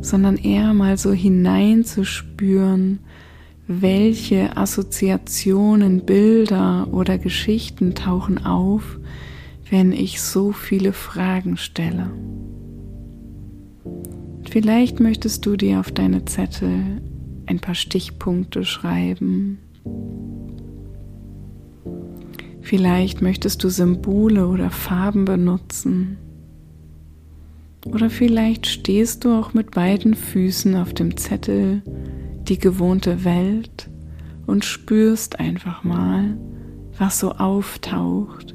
sondern 0.00 0.36
eher 0.36 0.74
mal 0.74 0.96
so 0.96 1.12
hineinzuspüren, 1.12 3.00
welche 3.66 4.56
Assoziationen, 4.56 6.04
Bilder 6.04 6.88
oder 6.92 7.18
Geschichten 7.18 7.94
tauchen 7.94 8.44
auf, 8.44 8.98
wenn 9.70 9.92
ich 9.92 10.20
so 10.20 10.52
viele 10.52 10.92
Fragen 10.92 11.56
stelle. 11.56 12.10
Vielleicht 14.50 15.00
möchtest 15.00 15.46
du 15.46 15.56
dir 15.56 15.80
auf 15.80 15.90
deine 15.90 16.24
Zettel 16.26 17.00
ein 17.46 17.60
paar 17.60 17.74
Stichpunkte 17.74 18.64
schreiben. 18.64 19.58
Vielleicht 22.60 23.22
möchtest 23.22 23.64
du 23.64 23.70
Symbole 23.70 24.46
oder 24.46 24.70
Farben 24.70 25.24
benutzen. 25.24 26.18
Oder 27.86 28.10
vielleicht 28.10 28.66
stehst 28.66 29.24
du 29.24 29.32
auch 29.32 29.54
mit 29.54 29.72
beiden 29.72 30.14
Füßen 30.14 30.76
auf 30.76 30.94
dem 30.94 31.16
Zettel 31.16 31.82
die 32.48 32.58
gewohnte 32.58 33.24
Welt 33.24 33.88
und 34.46 34.64
spürst 34.64 35.40
einfach 35.40 35.82
mal, 35.82 36.36
was 36.98 37.18
so 37.18 37.32
auftaucht, 37.32 38.54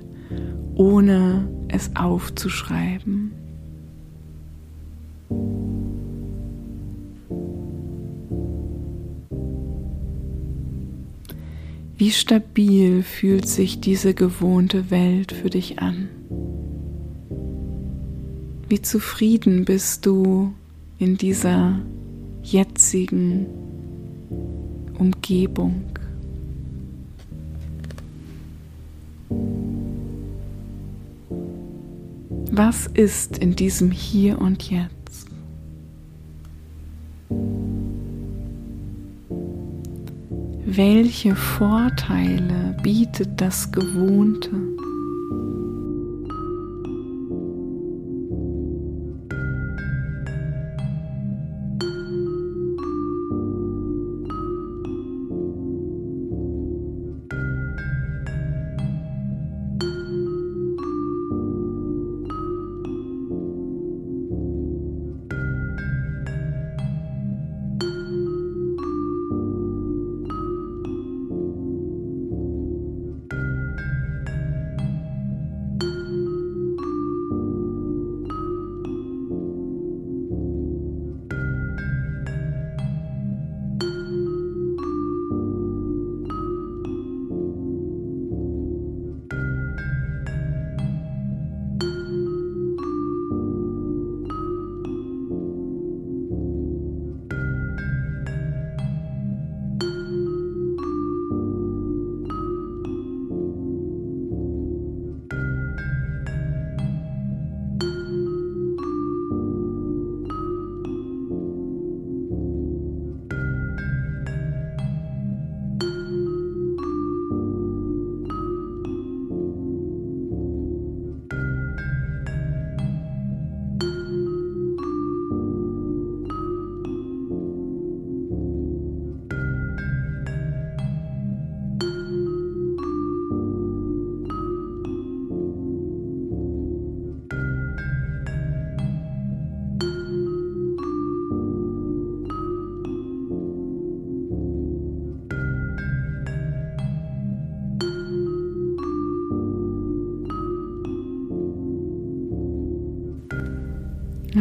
ohne 0.75 1.49
es 1.67 1.95
aufzuschreiben. 1.95 3.31
Wie 11.97 12.11
stabil 12.11 13.01
fühlt 13.01 13.47
sich 13.47 13.81
diese 13.81 14.13
gewohnte 14.13 14.91
Welt 14.91 15.31
für 15.31 15.49
dich 15.49 15.79
an? 15.79 16.09
Wie 18.69 18.81
zufrieden 18.81 19.63
bist 19.63 20.05
du 20.05 20.53
in 20.99 21.15
dieser 21.15 21.79
jetzigen 22.43 23.45
Umgebung? 24.97 25.85
Was 32.51 32.87
ist 32.87 33.37
in 33.37 33.55
diesem 33.55 33.89
Hier 33.91 34.37
und 34.41 34.69
Jetzt? 34.69 35.27
Welche 40.65 41.35
Vorteile 41.37 42.75
bietet 42.83 43.39
das 43.39 43.71
Gewohnte? 43.71 44.76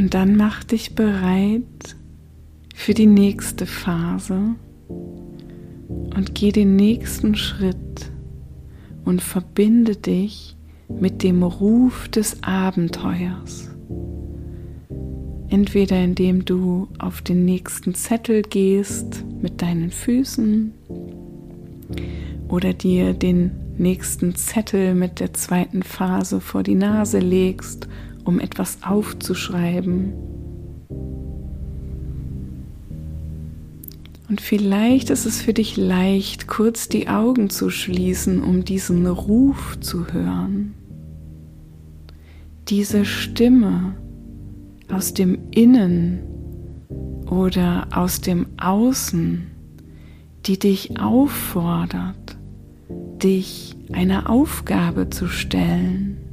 Und 0.06 0.14
dann 0.14 0.36
mach 0.36 0.62
dich 0.62 0.94
bereit 0.94 1.96
für 2.76 2.94
die 2.94 3.06
nächste 3.08 3.66
Phase 3.66 4.54
und 5.88 6.32
geh 6.32 6.52
den 6.52 6.76
nächsten 6.76 7.34
Schritt 7.34 8.12
und 9.04 9.20
verbinde 9.20 9.96
dich 9.96 10.54
mit 10.88 11.24
dem 11.24 11.42
Ruf 11.42 12.06
des 12.06 12.40
Abenteuers. 12.44 13.68
Entweder 15.48 16.00
indem 16.00 16.44
du 16.44 16.86
auf 17.00 17.20
den 17.20 17.44
nächsten 17.44 17.96
Zettel 17.96 18.42
gehst 18.42 19.24
mit 19.42 19.60
deinen 19.60 19.90
Füßen 19.90 20.72
oder 22.46 22.74
dir 22.74 23.12
den 23.12 23.50
nächsten 23.76 24.36
Zettel 24.36 24.94
mit 24.94 25.18
der 25.18 25.34
zweiten 25.34 25.82
Phase 25.82 26.40
vor 26.40 26.62
die 26.62 26.76
Nase 26.76 27.18
legst 27.18 27.88
um 28.26 28.40
etwas 28.40 28.78
aufzuschreiben. 28.82 30.12
Und 34.28 34.40
vielleicht 34.40 35.10
ist 35.10 35.24
es 35.24 35.40
für 35.40 35.52
dich 35.52 35.76
leicht, 35.76 36.48
kurz 36.48 36.88
die 36.88 37.08
Augen 37.08 37.48
zu 37.48 37.70
schließen, 37.70 38.42
um 38.42 38.64
diesen 38.64 39.06
Ruf 39.06 39.78
zu 39.80 40.12
hören. 40.12 40.74
Diese 42.68 43.04
Stimme 43.04 43.94
aus 44.90 45.14
dem 45.14 45.38
Innen 45.52 46.18
oder 47.30 47.86
aus 47.92 48.20
dem 48.20 48.46
Außen, 48.56 49.46
die 50.46 50.58
dich 50.58 51.00
auffordert, 51.00 52.36
dich 53.22 53.76
einer 53.92 54.28
Aufgabe 54.28 55.10
zu 55.10 55.28
stellen 55.28 56.25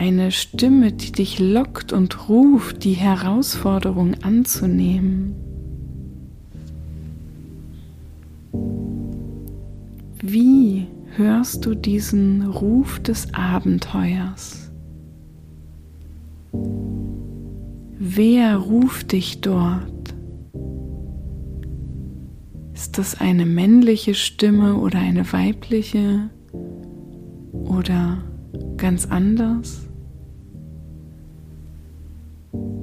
eine 0.00 0.30
Stimme, 0.30 0.92
die 0.92 1.12
dich 1.12 1.38
lockt 1.38 1.92
und 1.92 2.30
ruft, 2.30 2.84
die 2.84 2.94
Herausforderung 2.94 4.14
anzunehmen. 4.22 5.34
Wie 10.22 10.86
hörst 11.16 11.66
du 11.66 11.74
diesen 11.74 12.46
Ruf 12.46 12.98
des 13.00 13.34
Abenteuers? 13.34 14.72
Wer 17.98 18.56
ruft 18.56 19.12
dich 19.12 19.42
dort? 19.42 20.14
Ist 22.72 22.96
das 22.96 23.20
eine 23.20 23.44
männliche 23.44 24.14
Stimme 24.14 24.76
oder 24.76 24.98
eine 24.98 25.30
weibliche 25.30 26.30
oder 27.52 28.24
ganz 28.78 29.04
anders? 29.04 29.89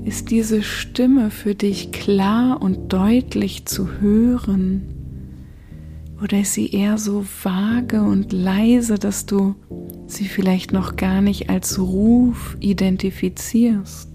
Ist 0.07 0.31
diese 0.31 0.63
Stimme 0.63 1.29
für 1.31 1.53
dich 1.53 1.91
klar 1.91 2.61
und 2.61 2.93
deutlich 2.93 3.65
zu 3.65 3.99
hören? 3.99 4.83
Oder 6.23 6.39
ist 6.39 6.53
sie 6.53 6.71
eher 6.71 6.97
so 6.97 7.25
vage 7.43 8.01
und 8.01 8.31
leise, 8.31 8.95
dass 8.95 9.25
du 9.25 9.55
sie 10.05 10.23
vielleicht 10.23 10.71
noch 10.71 10.95
gar 10.95 11.19
nicht 11.19 11.49
als 11.49 11.77
Ruf 11.77 12.55
identifizierst? 12.61 14.09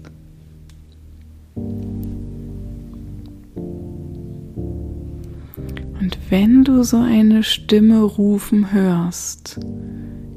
Und 5.93 6.17
wenn 6.31 6.63
du 6.63 6.81
so 6.81 6.97
eine 6.97 7.43
Stimme 7.43 8.01
rufen 8.01 8.73
hörst, 8.73 9.59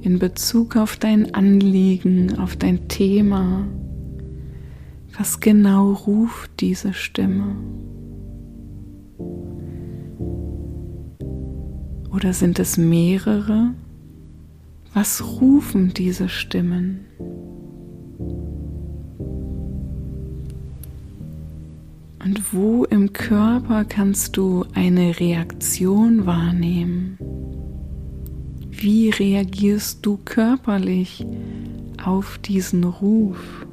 in 0.02 0.18
Bezug 0.18 0.76
auf 0.76 0.98
dein 0.98 1.34
Anliegen, 1.34 2.38
auf 2.38 2.56
dein 2.56 2.88
Thema, 2.88 3.66
was 5.18 5.40
genau 5.40 5.92
ruft 5.92 6.60
diese 6.60 6.92
Stimme? 6.92 7.56
Oder 12.12 12.32
sind 12.32 12.58
es 12.58 12.76
mehrere? 12.76 13.74
Was 14.94 15.40
rufen 15.40 15.92
diese 15.94 16.28
Stimmen? 16.28 17.00
Und 22.24 22.52
wo 22.52 22.84
im 22.84 23.12
Körper 23.12 23.84
kannst 23.84 24.36
du 24.36 24.64
eine 24.74 25.20
Reaktion 25.20 26.26
wahrnehmen? 26.26 27.18
Wie 28.70 29.10
reagierst 29.10 30.04
du 30.04 30.18
körperlich 30.24 31.26
auf 32.02 32.38
diesen 32.38 32.84
Ruf? 32.84 33.65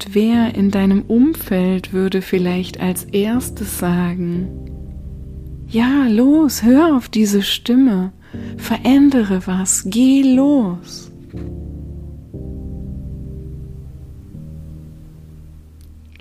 Und 0.00 0.14
wer 0.14 0.54
in 0.54 0.70
deinem 0.70 1.02
Umfeld 1.02 1.92
würde 1.92 2.22
vielleicht 2.22 2.80
als 2.80 3.04
erstes 3.04 3.78
sagen, 3.78 4.48
ja, 5.68 6.06
los, 6.08 6.62
hör 6.62 6.96
auf 6.96 7.10
diese 7.10 7.42
Stimme, 7.42 8.12
verändere 8.56 9.46
was, 9.46 9.84
geh 9.90 10.22
los. 10.22 11.12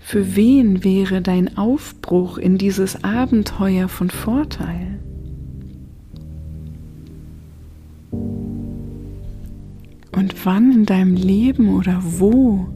Für 0.01 0.35
wen 0.35 0.83
wäre 0.83 1.21
dein 1.21 1.57
Aufbruch 1.57 2.37
in 2.37 2.57
dieses 2.57 3.05
Abenteuer 3.05 3.87
von 3.87 4.09
Vorteil? 4.09 4.99
Und 8.11 10.35
wann 10.43 10.73
in 10.73 10.85
deinem 10.85 11.15
Leben 11.15 11.73
oder 11.73 12.01
wo 12.03 12.67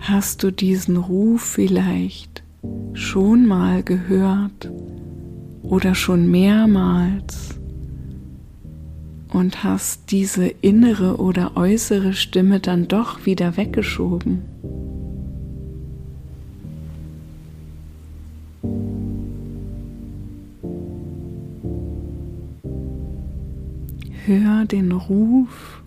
hast 0.00 0.42
du 0.42 0.50
diesen 0.50 0.96
Ruf 0.96 1.42
vielleicht 1.42 2.42
schon 2.94 3.46
mal 3.46 3.82
gehört 3.82 4.70
oder 5.62 5.94
schon 5.94 6.30
mehrmals 6.30 7.60
und 9.32 9.62
hast 9.62 10.10
diese 10.10 10.46
innere 10.46 11.20
oder 11.20 11.56
äußere 11.56 12.14
Stimme 12.14 12.60
dann 12.60 12.88
doch 12.88 13.26
wieder 13.26 13.56
weggeschoben? 13.56 14.42
Hör 24.26 24.64
den 24.64 24.92
Ruf 24.92 25.82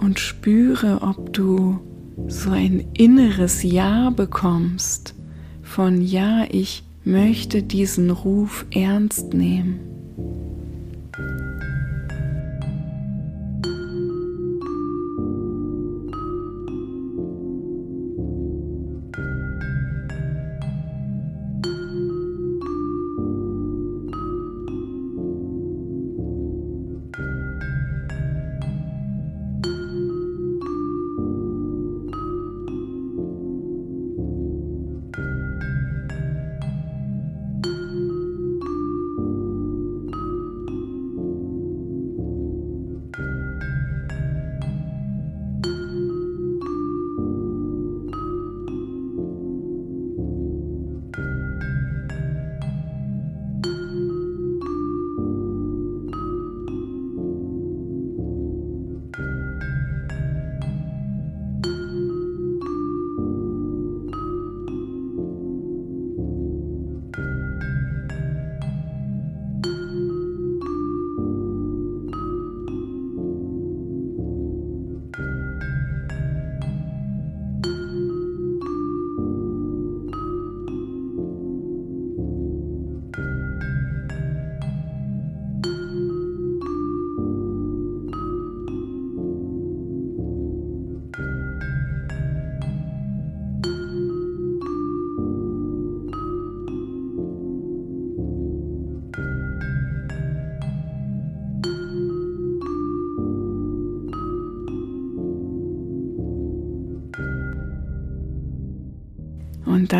und 0.00 0.18
spüre, 0.18 1.02
ob 1.02 1.32
du 1.32 1.80
so 2.28 2.50
ein 2.50 2.84
inneres 2.94 3.62
Ja 3.62 4.10
bekommst 4.10 5.14
von 5.62 6.00
Ja, 6.00 6.44
ich 6.48 6.84
möchte 7.04 7.62
diesen 7.62 8.10
Ruf 8.10 8.66
ernst 8.70 9.34
nehmen. 9.34 9.93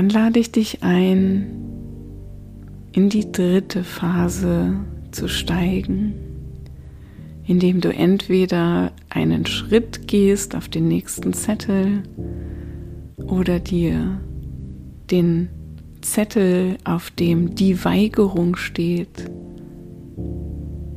Dann 0.04 0.10
lade 0.10 0.38
ich 0.38 0.52
dich 0.52 0.82
ein, 0.82 1.46
in 2.92 3.08
die 3.08 3.32
dritte 3.32 3.84
Phase 3.84 4.74
zu 5.12 5.28
steigen, 5.28 6.12
indem 7.46 7.80
du 7.80 7.88
entweder 7.88 8.92
einen 9.08 9.46
Schritt 9.46 10.06
gehst 10.06 10.54
auf 10.56 10.68
den 10.68 10.88
nächsten 10.88 11.32
Zettel 11.32 12.02
oder 13.16 13.60
dir 13.60 14.20
den 15.10 15.48
Zettel, 16.02 16.76
auf 16.84 17.10
dem 17.10 17.54
die 17.54 17.82
Weigerung 17.82 18.56
steht, 18.56 19.30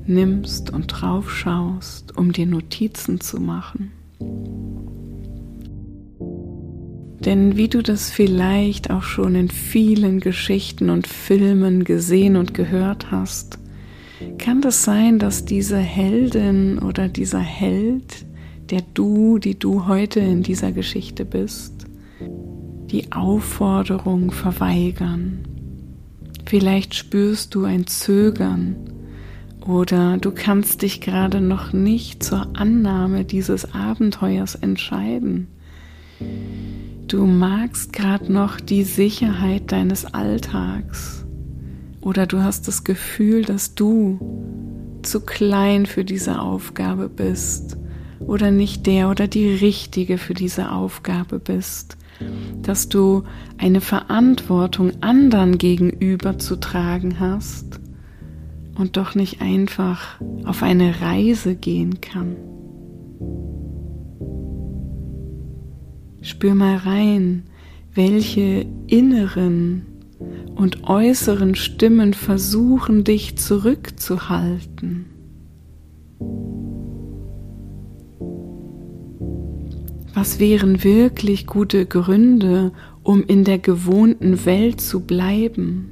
nimmst 0.06 0.70
und 0.74 0.88
drauf 0.88 1.32
schaust, 1.32 2.18
um 2.18 2.34
dir 2.34 2.46
Notizen 2.46 3.22
zu 3.22 3.40
machen. 3.40 3.94
Denn 7.28 7.58
wie 7.58 7.68
du 7.68 7.84
das 7.84 8.10
vielleicht 8.10 8.90
auch 8.90 9.04
schon 9.04 9.36
in 9.36 9.50
vielen 9.50 10.20
Geschichten 10.20 10.90
und 10.90 11.06
Filmen 11.06 11.84
gesehen 11.84 12.36
und 12.36 12.56
gehört 12.56 13.12
hast, 13.12 13.60
kann 14.40 14.62
das 14.62 14.84
sein, 14.84 15.20
dass 15.20 15.46
diese 15.46 15.78
Heldin 15.78 16.80
oder 16.80 17.08
dieser 17.08 17.40
Held, 17.40 18.26
der 18.72 18.82
du, 18.96 19.38
die 19.38 19.60
du 19.60 19.86
heute 19.86 20.22
in 20.22 20.42
dieser 20.42 20.72
Geschichte 20.72 21.24
bist, 21.24 21.86
die 22.90 23.12
Aufforderung 23.12 24.32
verweigern 24.32 25.44
Vielleicht 26.48 26.96
spürst 26.96 27.56
du 27.56 27.66
ein 27.66 27.88
Zögern 27.88 28.78
oder 29.68 30.16
du 30.16 30.32
kannst 30.32 30.82
dich 30.82 31.02
gerade 31.02 31.42
noch 31.42 31.74
nicht 31.74 32.24
zur 32.24 32.56
Annahme 32.56 33.26
dieses 33.26 33.74
Abenteuers 33.74 34.56
entscheiden. 34.56 35.50
Du 37.08 37.26
magst 37.26 37.94
gerade 37.94 38.32
noch 38.32 38.60
die 38.60 38.84
Sicherheit 38.84 39.72
deines 39.72 40.04
Alltags. 40.04 41.26
Oder 42.02 42.26
du 42.26 42.44
hast 42.44 42.68
das 42.68 42.84
Gefühl, 42.84 43.46
dass 43.46 43.76
du 43.76 44.20
zu 45.04 45.22
klein 45.22 45.86
für 45.86 46.04
diese 46.04 46.42
Aufgabe 46.42 47.08
bist. 47.08 47.78
Oder 48.20 48.52
nicht 48.52 48.86
der 48.88 49.10
oder 49.10 49.28
die 49.28 49.48
Richtige 49.48 50.18
für 50.18 50.34
diese 50.34 50.70
Aufgabe 50.74 51.40
bist, 51.40 51.96
dass 52.62 52.90
du 52.90 53.24
eine 53.58 53.80
Verantwortung 53.80 54.92
anderen 55.02 55.58
gegenüber 55.58 56.38
zu 56.40 56.58
tragen 56.58 57.22
hast 57.22 57.80
und 58.76 58.98
doch 58.98 59.16
nicht 59.16 59.42
einfach 59.42 60.20
auf 60.44 60.62
eine 60.62 61.00
Reise 61.00 61.56
gehen 61.56 62.02
kann. 62.02 62.36
Spür 66.22 66.56
mal 66.56 66.78
rein, 66.78 67.44
welche 67.94 68.66
inneren 68.88 69.86
und 70.56 70.88
äußeren 70.88 71.56
Stimmen 71.56 72.14
versuchen 72.14 73.04
dich 73.04 73.38
zurückzuhalten. 73.38 75.06
Was 80.14 80.40
wären 80.40 80.84
wirklich 80.84 81.46
gute 81.46 81.86
Gründe, 81.86 82.72
um 83.04 83.24
in 83.24 83.44
der 83.44 83.60
gewohnten 83.60 84.46
Welt 84.46 84.82
zu 84.82 85.02
bleiben? 85.02 85.92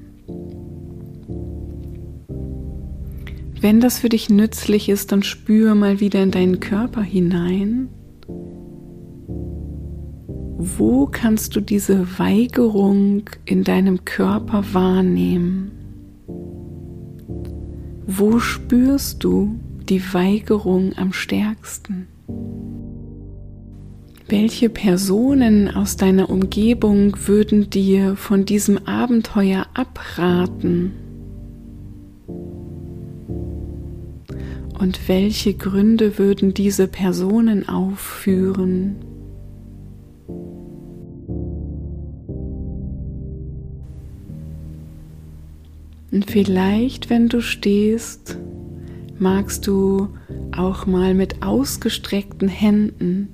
Wenn 3.62 3.80
das 3.80 4.00
für 4.00 4.10
dich 4.10 4.30
nützlich 4.30 4.90
ist, 4.90 5.12
dann 5.12 5.24
spür 5.24 5.76
mal 5.76 6.00
wieder 6.00 6.22
in 6.24 6.32
deinen 6.32 6.60
Körper 6.60 7.02
hinein. 7.02 7.90
Wo 10.68 11.06
kannst 11.06 11.56
du 11.56 11.62
diese 11.62 12.18
Weigerung 12.18 13.30
in 13.46 13.64
deinem 13.64 14.04
Körper 14.04 14.64
wahrnehmen? 14.74 15.72
Wo 18.08 18.40
spürst 18.40 19.24
du 19.24 19.60
die 19.88 20.02
Weigerung 20.12 20.94
am 20.98 21.14
stärksten? 21.14 22.08
Welche 24.28 24.70
Personen 24.70 25.70
aus 25.70 25.98
deiner 25.98 26.32
Umgebung 26.32 27.16
würden 27.28 27.70
dir 27.70 28.16
von 28.16 28.46
diesem 28.46 28.88
Abenteuer 28.88 29.68
abraten? 29.76 30.94
Und 34.80 35.08
welche 35.08 35.54
Gründe 35.54 36.18
würden 36.18 36.56
diese 36.56 36.88
Personen 36.88 37.70
aufführen? 37.70 38.96
Und 46.16 46.32
vielleicht, 46.32 47.10
wenn 47.10 47.28
du 47.28 47.42
stehst, 47.42 48.38
magst 49.20 49.68
du 49.68 50.08
auch 50.56 50.86
mal 50.86 51.14
mit 51.14 51.44
ausgestreckten 51.44 52.48
Händen 52.48 53.28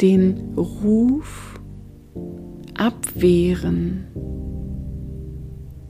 den 0.00 0.54
Ruf 0.56 1.60
abwehren. 2.76 4.08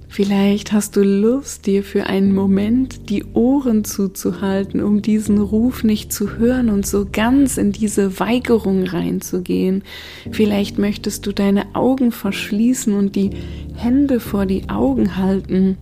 Vielleicht 0.07 0.75
hast 0.75 0.97
du 0.97 1.03
Lust, 1.03 1.67
dir 1.67 1.83
für 1.83 2.05
einen 2.05 2.35
Moment 2.35 3.09
die 3.09 3.25
Ohren 3.33 3.83
zuzuhalten, 3.83 4.83
um 4.83 5.01
diesen 5.01 5.39
Ruf 5.39 5.83
nicht 5.83 6.13
zu 6.13 6.37
hören 6.37 6.69
und 6.69 6.87
so 6.87 7.07
ganz 7.11 7.57
in 7.57 7.73
diese 7.73 8.21
Weigerung 8.21 8.85
reinzugehen. 8.85 9.83
Vielleicht 10.31 10.77
möchtest 10.77 11.25
du 11.25 11.33
deine 11.33 11.75
Augen 11.75 12.13
verschließen 12.13 12.93
und 12.93 13.17
die 13.17 13.31
Hände 13.77 14.21
vor 14.21 14.45
die 14.45 14.69
Augen 14.69 15.17
halten. 15.17 15.79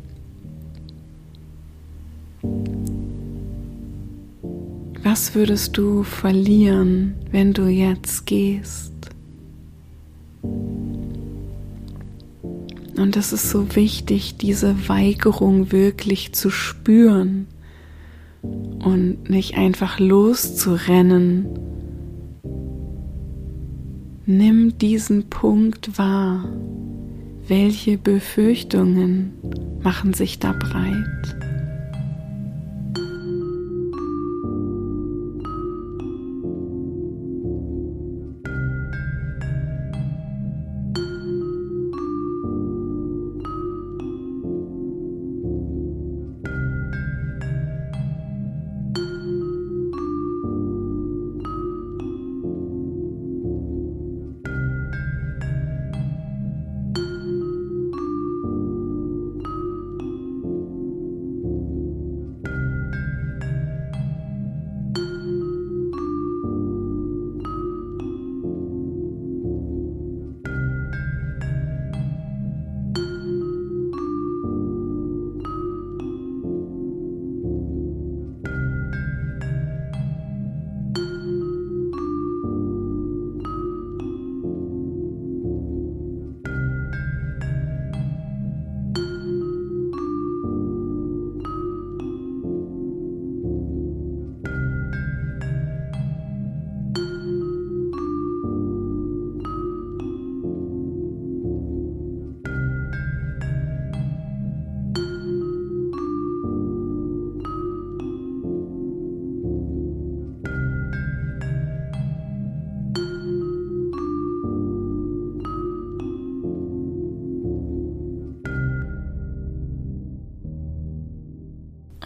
Was 5.13 5.35
würdest 5.35 5.77
du 5.77 6.05
verlieren, 6.05 7.17
wenn 7.33 7.53
du 7.53 7.67
jetzt 7.67 8.27
gehst? 8.27 8.93
Und 12.97 13.17
es 13.17 13.33
ist 13.33 13.51
so 13.51 13.75
wichtig, 13.75 14.37
diese 14.37 14.89
Weigerung 14.89 15.73
wirklich 15.73 16.33
zu 16.33 16.49
spüren 16.51 17.49
und 18.43 19.29
nicht 19.29 19.57
einfach 19.57 19.99
loszurennen. 19.99 21.47
Nimm 24.27 24.79
diesen 24.79 25.29
Punkt 25.29 25.99
wahr. 25.99 26.49
Welche 27.49 27.99
Befürchtungen 27.99 29.33
machen 29.83 30.15
sich 30.15 30.39
da 30.39 30.53
breit? 30.53 31.50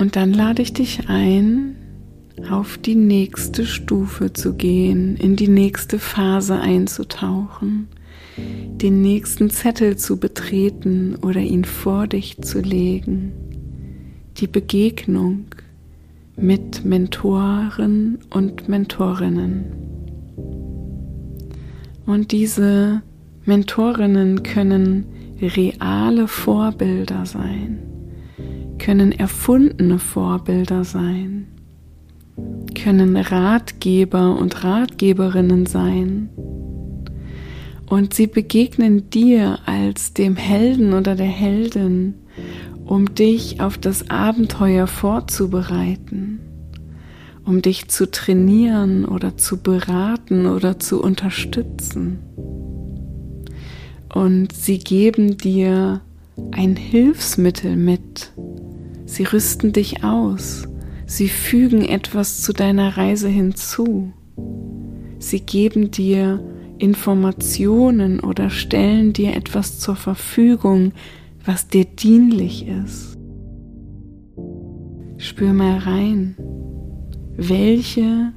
Und 0.05 0.17
dann 0.17 0.35
lade 0.35 0.61
ich 0.61 0.75
dich 0.75 1.09
ein, 1.09 1.77
auf 2.51 2.77
die 2.77 2.95
nächste 2.95 3.65
Stufe 3.65 4.35
zu 4.35 4.53
gehen, 4.53 5.17
in 5.17 5.35
die 5.35 5.49
nächste 5.49 5.99
Phase 5.99 6.61
einzutauchen, 6.61 7.89
den 8.37 9.01
nächsten 9.01 9.49
Zettel 9.49 9.97
zu 9.97 10.19
betreten 10.19 11.17
oder 11.23 11.41
ihn 11.41 11.65
vor 11.65 12.07
dich 12.07 12.37
zu 12.43 12.61
legen, 12.61 13.33
die 14.37 14.47
Begegnung 14.47 15.47
mit 16.37 16.85
Mentoren 16.85 18.19
und 18.29 18.69
Mentorinnen. 18.69 19.65
Und 22.05 22.31
diese 22.31 23.01
Mentorinnen 23.47 24.43
können 24.43 25.07
reale 25.41 26.29
Vorbilder 26.29 27.25
sein 27.25 27.94
können 28.85 29.13
erfundene 29.13 29.99
Vorbilder 29.99 30.85
sein, 30.85 31.47
können 32.75 33.17
Ratgeber 33.17 34.39
und 34.39 34.63
Ratgeberinnen 34.63 35.65
sein. 35.65 36.29
Und 37.87 38.13
sie 38.13 38.27
begegnen 38.27 39.09
dir 39.09 39.61
als 39.65 40.13
dem 40.13 40.37
Helden 40.37 40.93
oder 40.93 41.15
der 41.15 41.25
Heldin, 41.25 42.13
um 42.85 43.15
dich 43.15 43.63
auf 43.63 43.79
das 43.79 44.11
Abenteuer 44.11 44.87
vorzubereiten, 44.87 46.41
um 47.43 47.63
dich 47.63 47.89
zu 47.89 48.11
trainieren 48.11 49.07
oder 49.07 49.39
zu 49.39 49.63
beraten 49.63 50.45
oder 50.45 50.79
zu 50.79 51.03
unterstützen. 51.03 52.19
Und 54.13 54.53
sie 54.53 54.79
geben 54.79 55.39
dir 55.39 56.03
ein 56.53 56.77
Hilfsmittel 56.77 57.77
mit. 57.77 58.31
Sie 59.15 59.23
rüsten 59.23 59.73
dich 59.73 60.03
aus. 60.03 60.67
Sie 61.07 61.29
fügen 61.29 61.85
etwas 61.85 62.43
zu 62.43 62.53
deiner 62.53 62.97
Reise 62.97 63.29
hinzu. 63.29 64.13
Sie 65.21 65.39
geben 65.39 65.93
dir 65.93 66.43
Informationen 66.79 68.19
oder 68.19 68.51
stellen 68.51 69.13
dir 69.13 69.37
etwas 69.37 69.79
zur 69.79 69.95
Verfügung, 69.95 70.91
was 71.45 71.69
dir 71.69 71.85
dienlich 71.85 72.67
ist. 72.67 73.17
Spür 75.19 75.53
mal 75.53 75.79
rein, 75.79 76.35
welche 77.37 78.33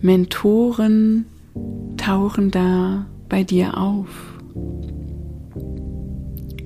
Mentoren 0.00 1.26
tauchen 1.98 2.50
da 2.50 3.04
bei 3.28 3.44
dir 3.44 3.76
auf? 3.76 4.08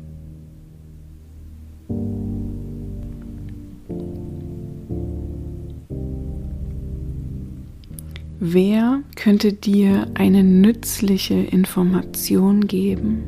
Wer 8.38 9.02
könnte 9.14 9.54
dir 9.54 10.08
eine 10.12 10.44
nützliche 10.44 11.32
Information 11.32 12.66
geben? 12.66 13.22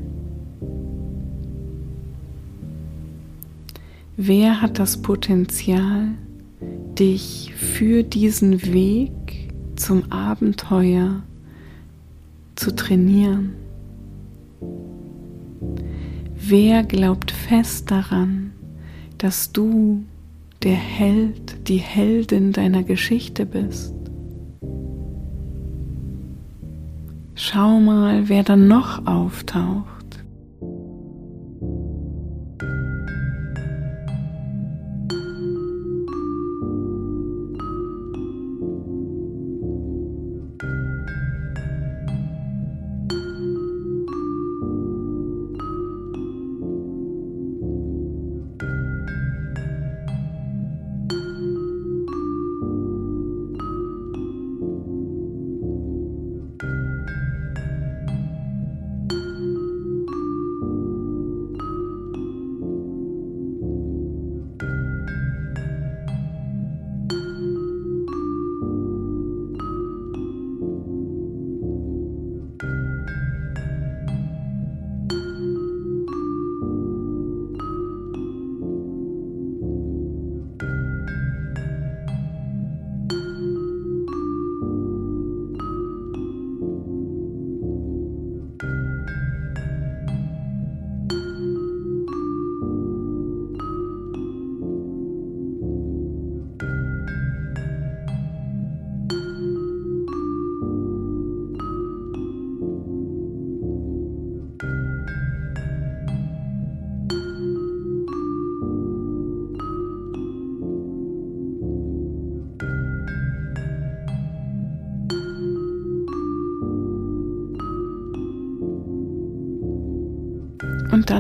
Wer 4.19 4.61
hat 4.61 4.79
das 4.79 5.01
Potenzial, 5.01 6.09
dich 6.99 7.55
für 7.57 8.03
diesen 8.03 8.63
Weg 8.75 9.49
zum 9.77 10.13
Abenteuer 10.13 11.23
zu 12.55 12.77
trainieren? 12.77 13.55
Wer 16.37 16.85
glaubt 16.85 17.31
fest 17.31 17.91
daran, 17.91 18.53
dass 19.17 19.53
du 19.53 20.05
der 20.63 20.77
Held, 20.77 21.67
die 21.67 21.79
Heldin 21.79 22.53
deiner 22.53 22.83
Geschichte 22.83 23.47
bist? 23.47 23.98
Schau 27.41 27.79
mal, 27.79 28.29
wer 28.29 28.43
dann 28.43 28.67
noch 28.67 29.07
auftaucht. 29.07 29.98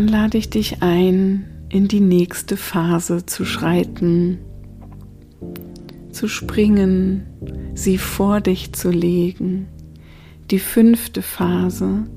Lade 0.08 0.38
ich 0.38 0.50
dich 0.50 0.82
ein, 0.82 1.44
in 1.68 1.86
die 1.86 2.00
nächste 2.00 2.56
Phase 2.56 3.26
zu 3.26 3.44
schreiten. 3.44 4.38
zu 6.10 6.26
springen, 6.26 7.26
sie 7.74 7.96
vor 7.96 8.40
dich 8.40 8.72
zu 8.72 8.90
legen. 8.90 9.68
Die 10.50 10.58
fünfte 10.58 11.22
Phase, 11.22 12.08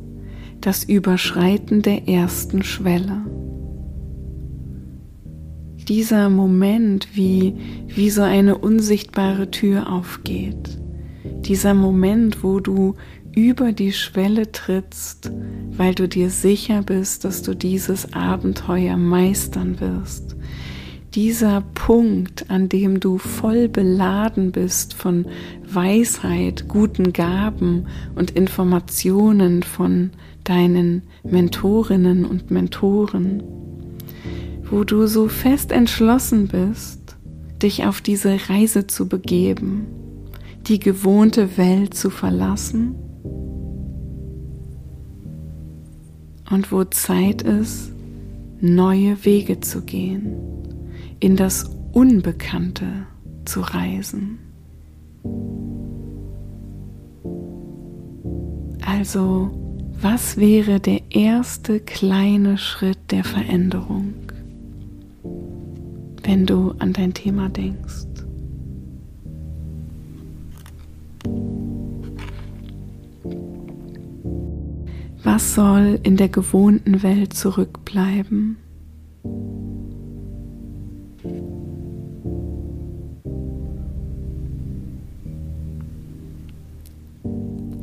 das 0.59 0.83
Überschreiten 0.85 1.83
der 1.83 2.07
ersten 2.07 2.63
Schwelle. 2.63 3.25
Dieser 5.87 6.29
Moment, 6.29 7.09
wie, 7.13 7.53
wie 7.87 8.09
so 8.09 8.23
eine 8.23 8.57
unsichtbare 8.57 9.51
Tür 9.51 9.91
aufgeht. 9.91 10.79
Dieser 11.45 11.75
Moment, 11.75 12.43
wo 12.43 12.59
du 12.59 12.95
über 13.35 13.71
die 13.71 13.91
Schwelle 13.91 14.51
trittst, 14.51 15.31
weil 15.77 15.95
du 15.95 16.07
dir 16.07 16.29
sicher 16.29 16.81
bist, 16.81 17.23
dass 17.23 17.41
du 17.41 17.55
dieses 17.55 18.13
Abenteuer 18.13 18.97
meistern 18.97 19.79
wirst. 19.79 20.35
Dieser 21.13 21.61
Punkt, 21.73 22.49
an 22.49 22.69
dem 22.69 23.01
du 23.01 23.17
voll 23.17 23.67
beladen 23.67 24.51
bist 24.51 24.93
von 24.93 25.25
Weisheit, 25.67 26.69
guten 26.69 27.11
Gaben 27.11 27.87
und 28.15 28.31
Informationen 28.31 29.63
von 29.63 30.11
deinen 30.45 31.03
Mentorinnen 31.23 32.23
und 32.25 32.49
Mentoren, 32.49 33.43
wo 34.69 34.85
du 34.85 35.05
so 35.05 35.27
fest 35.27 35.73
entschlossen 35.73 36.47
bist, 36.47 37.17
dich 37.61 37.85
auf 37.85 37.99
diese 37.99 38.49
Reise 38.49 38.87
zu 38.87 39.09
begeben, 39.09 39.85
die 40.67 40.79
gewohnte 40.79 41.57
Welt 41.57 41.93
zu 41.93 42.09
verlassen 42.09 42.95
und 46.51 46.71
wo 46.71 46.83
Zeit 46.83 47.41
ist, 47.41 47.91
neue 48.59 49.23
Wege 49.25 49.59
zu 49.59 49.81
gehen, 49.81 50.35
in 51.19 51.35
das 51.35 51.69
Unbekannte 51.93 53.07
zu 53.45 53.61
reisen. 53.61 54.39
Also, 58.85 59.49
was 60.01 60.37
wäre 60.37 60.79
der 60.79 61.01
erste 61.09 61.79
kleine 61.79 62.57
Schritt 62.57 62.99
der 63.11 63.23
Veränderung, 63.23 64.13
wenn 66.23 66.45
du 66.45 66.73
an 66.79 66.93
dein 66.93 67.13
Thema 67.13 67.49
denkst? 67.49 68.10
Was 75.23 75.53
soll 75.53 75.99
in 76.01 76.17
der 76.17 76.29
gewohnten 76.29 77.03
Welt 77.03 77.33
zurückbleiben? 77.33 78.57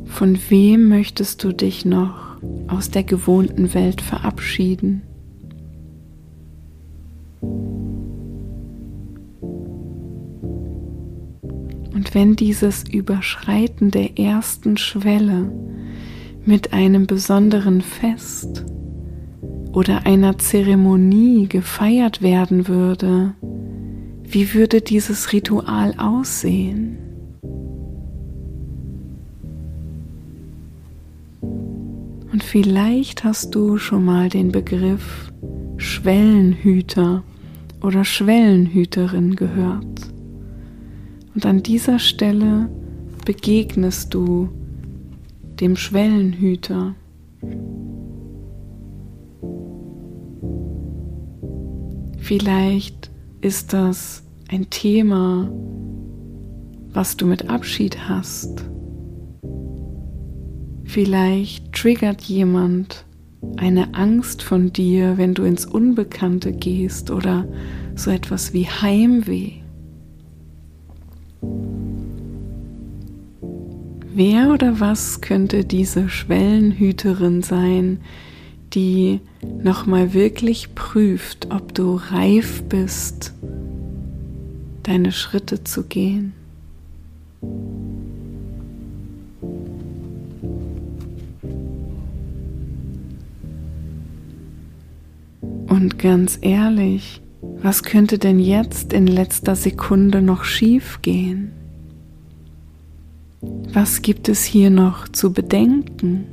Von 0.05 0.37
wem 0.49 0.89
möchtest 0.89 1.41
du 1.45 1.53
dich 1.53 1.85
noch 1.85 2.37
aus 2.67 2.91
der 2.91 3.03
gewohnten 3.03 3.73
Welt 3.73 4.01
verabschieden? 4.01 5.01
Und 11.93 12.13
wenn 12.13 12.35
dieses 12.35 12.83
Überschreiten 12.83 13.91
der 13.91 14.19
ersten 14.19 14.75
Schwelle 14.75 15.51
mit 16.49 16.73
einem 16.73 17.05
besonderen 17.05 17.81
Fest 17.81 18.65
oder 19.71 20.07
einer 20.07 20.39
Zeremonie 20.39 21.47
gefeiert 21.47 22.23
werden 22.23 22.67
würde, 22.67 23.35
wie 24.23 24.55
würde 24.55 24.81
dieses 24.81 25.31
Ritual 25.31 25.93
aussehen? 25.99 26.97
Und 32.31 32.43
vielleicht 32.43 33.23
hast 33.23 33.53
du 33.53 33.77
schon 33.77 34.03
mal 34.03 34.29
den 34.29 34.51
Begriff 34.51 35.31
Schwellenhüter 35.77 37.21
oder 37.83 38.03
Schwellenhüterin 38.03 39.35
gehört. 39.35 39.85
Und 41.35 41.45
an 41.45 41.61
dieser 41.61 41.99
Stelle 41.99 42.71
begegnest 43.23 44.15
du 44.15 44.49
dem 45.59 45.75
Schwellenhüter. 45.75 46.95
Vielleicht 52.17 53.11
ist 53.41 53.73
das 53.73 54.23
ein 54.49 54.69
Thema, 54.69 55.51
was 56.91 57.17
du 57.17 57.25
mit 57.25 57.49
Abschied 57.49 58.07
hast. 58.07 58.65
Vielleicht 60.85 61.71
triggert 61.73 62.21
jemand 62.23 63.05
eine 63.57 63.93
Angst 63.93 64.41
von 64.41 64.73
dir, 64.73 65.17
wenn 65.17 65.33
du 65.33 65.43
ins 65.43 65.65
Unbekannte 65.65 66.51
gehst 66.51 67.11
oder 67.11 67.47
so 67.95 68.11
etwas 68.11 68.53
wie 68.53 68.65
Heimweh. 68.65 69.58
Wer 74.21 74.51
oder 74.51 74.81
was 74.81 75.21
könnte 75.21 75.63
diese 75.63 76.09
Schwellenhüterin 76.09 77.41
sein, 77.41 78.01
die 78.73 79.21
nochmal 79.63 80.13
wirklich 80.13 80.75
prüft, 80.75 81.47
ob 81.51 81.73
du 81.73 81.95
reif 81.95 82.63
bist, 82.63 83.33
deine 84.83 85.13
Schritte 85.13 85.63
zu 85.63 85.83
gehen? 85.83 86.33
Und 95.69 95.97
ganz 95.97 96.39
ehrlich, 96.41 97.21
was 97.61 97.83
könnte 97.83 98.19
denn 98.19 98.41
jetzt 98.41 98.91
in 98.91 99.07
letzter 99.07 99.55
Sekunde 99.55 100.21
noch 100.21 100.43
schief 100.43 100.99
gehen? 101.01 101.53
Was 103.73 104.01
gibt 104.01 104.29
es 104.29 104.43
hier 104.43 104.71
noch 104.71 105.07
zu 105.09 105.31
bedenken? 105.31 106.25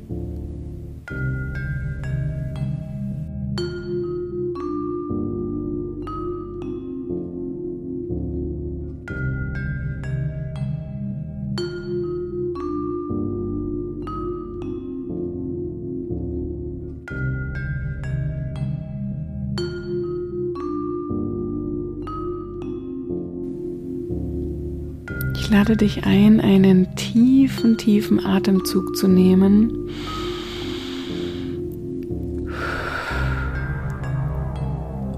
Lade 25.67 25.79
dich 25.79 26.05
ein, 26.05 26.41
einen 26.41 26.95
tiefen, 26.95 27.77
tiefen 27.77 28.25
Atemzug 28.25 28.95
zu 28.97 29.09
nehmen. 29.09 29.91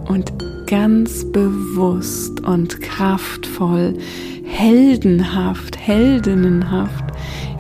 Und 0.07 0.33
ganz 0.67 1.31
bewusst 1.33 2.41
und 2.47 2.81
kraftvoll, 2.81 3.99
heldenhaft, 4.43 5.77
heldinnenhaft 5.77 7.05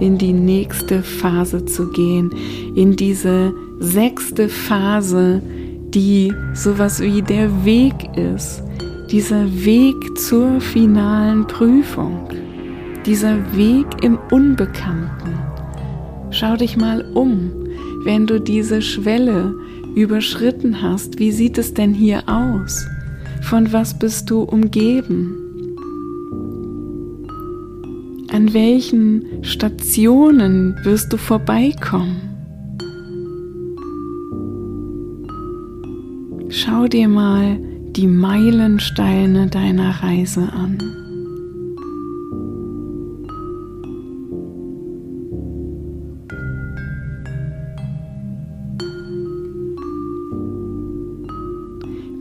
in 0.00 0.16
die 0.16 0.32
nächste 0.32 1.02
Phase 1.02 1.66
zu 1.66 1.90
gehen, 1.90 2.32
in 2.74 2.96
diese 2.96 3.52
sechste 3.80 4.48
Phase, 4.48 5.42
die 5.90 6.32
sowas 6.54 7.02
wie 7.02 7.20
der 7.20 7.66
Weg 7.66 7.92
ist, 8.16 8.62
dieser 9.10 9.44
Weg 9.62 9.94
zur 10.16 10.62
finalen 10.62 11.46
Prüfung 11.46 12.37
dieser 13.08 13.56
Weg 13.56 13.86
im 14.02 14.18
Unbekannten. 14.30 15.38
Schau 16.30 16.56
dich 16.56 16.76
mal 16.76 17.00
um, 17.14 17.50
wenn 18.04 18.26
du 18.26 18.38
diese 18.38 18.82
Schwelle 18.82 19.54
überschritten 19.94 20.82
hast. 20.82 21.18
Wie 21.18 21.32
sieht 21.32 21.56
es 21.56 21.72
denn 21.72 21.94
hier 21.94 22.24
aus? 22.28 22.86
Von 23.40 23.72
was 23.72 23.98
bist 23.98 24.28
du 24.28 24.42
umgeben? 24.42 25.34
An 28.30 28.52
welchen 28.52 29.42
Stationen 29.42 30.76
wirst 30.82 31.10
du 31.10 31.16
vorbeikommen? 31.16 32.20
Schau 36.50 36.86
dir 36.86 37.08
mal 37.08 37.58
die 37.96 38.06
Meilensteine 38.06 39.46
deiner 39.46 40.02
Reise 40.02 40.52
an. 40.52 41.07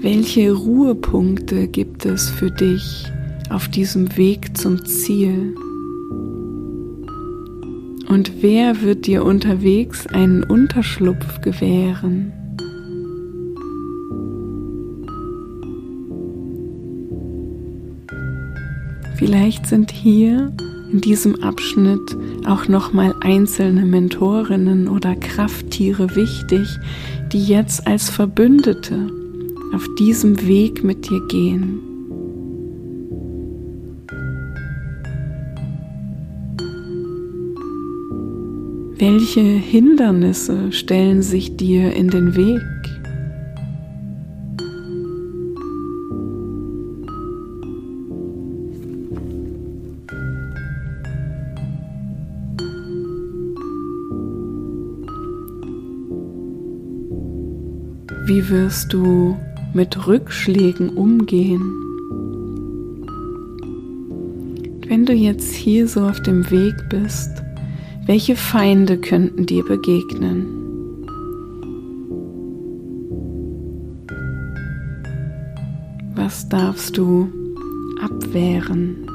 Welche 0.09 0.53
Ruhepunkte 0.53 1.67
gibt 1.67 2.05
es 2.05 2.29
für 2.29 2.49
dich 2.49 3.11
auf 3.49 3.67
diesem 3.67 4.15
Weg 4.15 4.57
zum 4.57 4.85
Ziel? 4.85 5.53
Und 8.07 8.31
wer 8.41 8.81
wird 8.81 9.05
dir 9.05 9.25
unterwegs 9.25 10.07
einen 10.07 10.45
Unterschlupf 10.45 11.41
gewähren? 11.41 12.31
Vielleicht 19.17 19.65
sind 19.65 19.91
hier 19.91 20.53
in 20.89 21.01
diesem 21.01 21.43
Abschnitt 21.43 22.15
auch 22.45 22.69
nochmal 22.69 23.13
einzelne 23.19 23.83
Mentorinnen 23.83 24.87
oder 24.87 25.17
Krafttiere 25.17 26.15
wichtig, 26.15 26.79
die 27.33 27.43
jetzt 27.43 27.85
als 27.85 28.09
Verbündete 28.09 29.16
auf 29.73 29.87
diesem 29.95 30.47
Weg 30.47 30.83
mit 30.83 31.09
dir 31.09 31.25
gehen. 31.27 31.79
Welche 38.99 39.41
Hindernisse 39.41 40.71
stellen 40.71 41.21
sich 41.21 41.55
dir 41.55 41.93
in 41.93 42.09
den 42.09 42.35
Weg? 42.35 42.61
Wie 58.25 58.49
wirst 58.49 58.91
du 58.91 59.37
mit 59.77 60.07
Rückschlägen 60.07 60.89
umgehen? 60.89 61.61
Wenn 64.87 65.05
du 65.05 65.13
jetzt 65.13 65.53
hier 65.53 65.87
so 65.87 66.01
auf 66.01 66.19
dem 66.23 66.49
Weg 66.49 66.73
bist, 66.89 67.29
welche 68.07 68.35
Feinde 68.35 68.97
könnten 68.97 69.45
dir 69.45 69.63
begegnen? 69.63 70.47
Was 76.15 76.49
darfst 76.49 76.97
du 76.97 77.29
abwehren? 78.01 79.06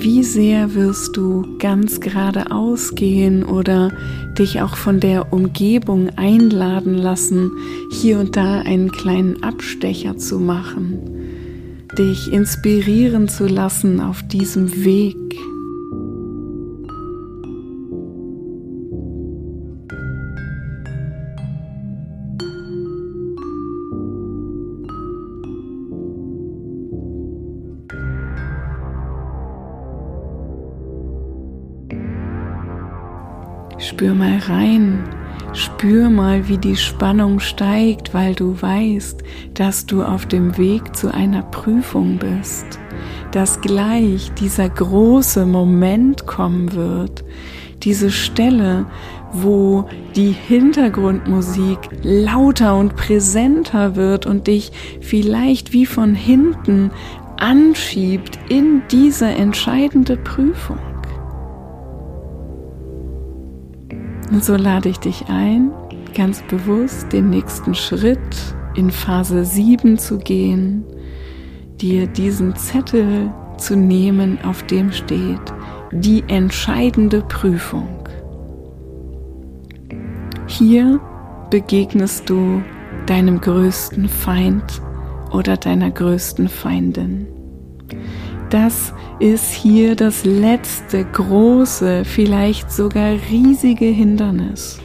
Wie 0.00 0.22
sehr 0.22 0.74
wirst 0.74 1.16
du 1.16 1.58
ganz 1.58 2.00
geradeaus 2.00 2.94
gehen 2.94 3.42
oder 3.44 3.90
dich 4.38 4.60
auch 4.62 4.76
von 4.76 5.00
der 5.00 5.32
Umgebung 5.32 6.10
einladen 6.16 6.94
lassen, 6.94 7.50
hier 7.90 8.20
und 8.20 8.36
da 8.36 8.60
einen 8.60 8.92
kleinen 8.92 9.42
Abstecher 9.42 10.16
zu 10.16 10.38
machen? 10.38 11.18
dich 11.98 12.32
inspirieren 12.32 13.28
zu 13.28 13.46
lassen 13.46 14.00
auf 14.00 14.22
diesem 14.22 14.84
Weg. 14.84 15.27
Spür 33.98 34.14
mal 34.14 34.38
rein, 34.46 35.02
Spür 35.54 36.08
mal, 36.08 36.46
wie 36.46 36.58
die 36.58 36.76
Spannung 36.76 37.40
steigt, 37.40 38.14
weil 38.14 38.36
du 38.36 38.54
weißt, 38.62 39.24
dass 39.54 39.86
du 39.86 40.04
auf 40.04 40.24
dem 40.26 40.56
Weg 40.56 40.94
zu 40.94 41.12
einer 41.12 41.42
Prüfung 41.42 42.16
bist, 42.16 42.78
dass 43.32 43.60
gleich 43.60 44.30
dieser 44.34 44.68
große 44.68 45.46
Moment 45.46 46.28
kommen 46.28 46.74
wird, 46.74 47.24
diese 47.82 48.12
Stelle, 48.12 48.86
wo 49.32 49.88
die 50.14 50.30
Hintergrundmusik 50.30 51.80
lauter 52.04 52.76
und 52.76 52.94
präsenter 52.94 53.96
wird 53.96 54.26
und 54.26 54.46
dich 54.46 54.70
vielleicht 55.00 55.72
wie 55.72 55.86
von 55.86 56.14
hinten 56.14 56.92
anschiebt 57.36 58.38
in 58.48 58.82
diese 58.92 59.26
entscheidende 59.26 60.16
Prüfung. 60.16 60.78
Und 64.30 64.44
so 64.44 64.56
lade 64.56 64.88
ich 64.88 64.98
dich 64.98 65.26
ein, 65.28 65.70
ganz 66.14 66.42
bewusst 66.42 67.12
den 67.12 67.30
nächsten 67.30 67.74
Schritt 67.74 68.18
in 68.74 68.90
Phase 68.90 69.44
7 69.44 69.98
zu 69.98 70.18
gehen, 70.18 70.84
dir 71.80 72.06
diesen 72.06 72.54
Zettel 72.56 73.32
zu 73.56 73.76
nehmen, 73.76 74.38
auf 74.44 74.62
dem 74.64 74.92
steht, 74.92 75.40
die 75.90 76.22
entscheidende 76.28 77.22
Prüfung. 77.22 77.88
Hier 80.46 81.00
begegnest 81.50 82.28
du 82.28 82.62
deinem 83.06 83.40
größten 83.40 84.08
Feind 84.08 84.82
oder 85.32 85.56
deiner 85.56 85.90
größten 85.90 86.48
Feindin. 86.48 87.26
Das 88.50 88.94
ist 89.20 89.52
hier 89.52 89.94
das 89.94 90.24
letzte 90.24 91.04
große, 91.04 92.04
vielleicht 92.04 92.72
sogar 92.72 93.16
riesige 93.30 93.84
Hindernis, 93.84 94.78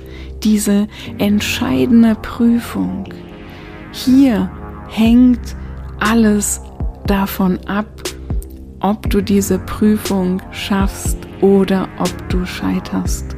diese 0.44 0.88
entscheidende 1.18 2.16
Prüfung. 2.16 3.06
Hier 3.92 4.52
hängt 4.90 5.56
alles 6.00 6.62
davon 7.08 7.58
ab, 7.66 7.88
ob 8.82 9.10
du 9.10 9.22
diese 9.22 9.60
Prüfung 9.60 10.42
schaffst 10.52 11.18
oder 11.40 11.88
ob 12.00 12.30
du 12.30 12.46
scheiterst. 12.46 13.38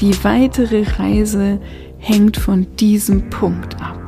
Die 0.00 0.24
weitere 0.24 0.82
Reise 0.98 1.60
hängt 1.98 2.36
von 2.36 2.66
diesem 2.76 3.30
Punkt 3.30 3.80
ab. 3.80 4.00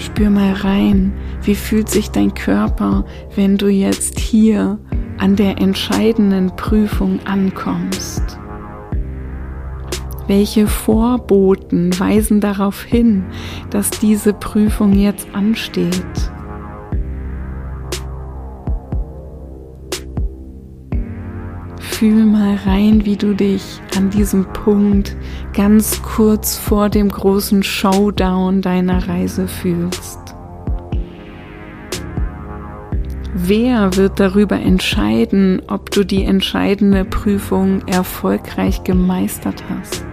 Spür 0.00 0.30
mal 0.30 0.52
rein, 0.52 1.12
wie 1.42 1.54
fühlt 1.54 1.88
sich 1.88 2.10
dein 2.10 2.34
Körper, 2.34 3.04
wenn 3.34 3.56
du 3.56 3.68
jetzt 3.68 4.18
hier 4.18 4.78
an 5.18 5.36
der 5.36 5.58
entscheidenden 5.58 6.54
Prüfung 6.56 7.20
ankommst? 7.24 8.38
Welche 10.26 10.68
Vorboten 10.68 11.98
weisen 11.98 12.40
darauf 12.40 12.84
hin, 12.84 13.24
dass 13.70 13.90
diese 13.90 14.32
Prüfung 14.32 14.92
jetzt 14.92 15.26
ansteht? 15.32 16.30
Fühl 21.80 22.24
mal 22.26 22.56
rein, 22.64 23.04
wie 23.04 23.16
du 23.16 23.34
dich 23.34 23.80
an 23.96 24.08
diesem 24.10 24.44
Punkt 24.52 25.16
ganz 25.52 26.00
kurz 26.00 26.56
vor 26.56 26.88
dem 26.88 27.08
großen 27.08 27.62
Showdown 27.62 28.62
deiner 28.62 29.08
Reise 29.08 29.48
fühlst. 29.48 30.19
Wer 33.32 33.96
wird 33.96 34.18
darüber 34.18 34.56
entscheiden, 34.56 35.62
ob 35.68 35.92
du 35.92 36.02
die 36.02 36.24
entscheidende 36.24 37.04
Prüfung 37.04 37.86
erfolgreich 37.86 38.82
gemeistert 38.82 39.62
hast? 39.70 40.04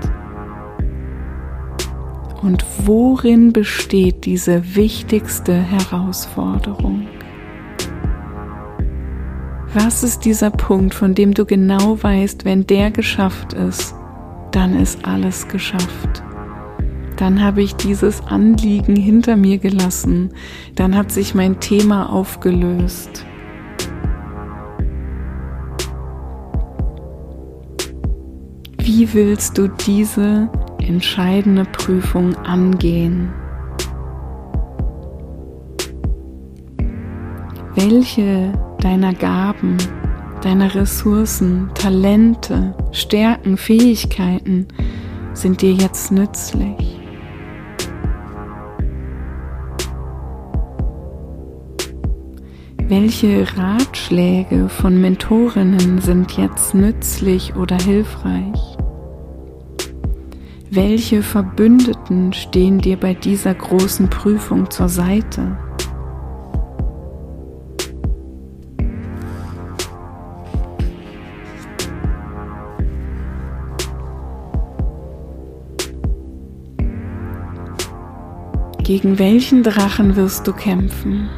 Und 2.43 2.63
worin 2.85 3.53
besteht 3.53 4.25
diese 4.25 4.75
wichtigste 4.75 5.53
Herausforderung? 5.53 7.07
Was 9.73 10.03
ist 10.03 10.23
dieser 10.23 10.51
Punkt, 10.51 10.93
von 10.93 11.15
dem 11.15 11.33
du 11.33 11.45
genau 11.45 12.01
weißt, 12.01 12.45
wenn 12.45 12.67
der 12.67 12.91
geschafft 12.91 13.53
ist, 13.53 13.95
dann 14.51 14.79
ist 14.79 15.05
alles 15.05 15.47
geschafft. 15.47 16.23
Dann 17.17 17.43
habe 17.43 17.63
ich 17.63 17.75
dieses 17.75 18.21
Anliegen 18.25 18.95
hinter 18.95 19.35
mir 19.35 19.57
gelassen. 19.57 20.29
Dann 20.75 20.95
hat 20.95 21.11
sich 21.11 21.33
mein 21.35 21.59
Thema 21.59 22.11
aufgelöst. 22.11 23.25
Wie 28.77 29.13
willst 29.13 29.57
du 29.57 29.67
diese 29.67 30.49
entscheidende 30.79 31.65
Prüfung 31.65 32.35
angehen? 32.35 33.33
Welche 37.75 38.53
deiner 38.79 39.13
Gaben, 39.13 39.77
deiner 40.41 40.73
Ressourcen, 40.73 41.69
Talente, 41.73 42.75
Stärken, 42.91 43.57
Fähigkeiten 43.57 44.67
sind 45.33 45.61
dir 45.61 45.73
jetzt 45.73 46.11
nützlich? 46.11 46.86
Welche 52.89 53.45
Ratschläge 53.57 54.69
von 54.69 55.01
Mentorinnen 55.01 55.99
sind 55.99 56.37
jetzt 56.37 56.73
nützlich 56.73 57.53
oder 57.57 57.75
hilfreich? 57.75 58.77
Welche 60.71 61.21
Verbündeten 61.21 62.31
stehen 62.31 62.79
dir 62.79 62.95
bei 62.95 63.13
dieser 63.13 63.55
großen 63.55 64.09
Prüfung 64.09 64.71
zur 64.71 64.87
Seite? 64.87 65.57
Gegen 78.81 79.19
welchen 79.19 79.63
Drachen 79.63 80.15
wirst 80.15 80.47
du 80.47 80.53
kämpfen? 80.53 81.29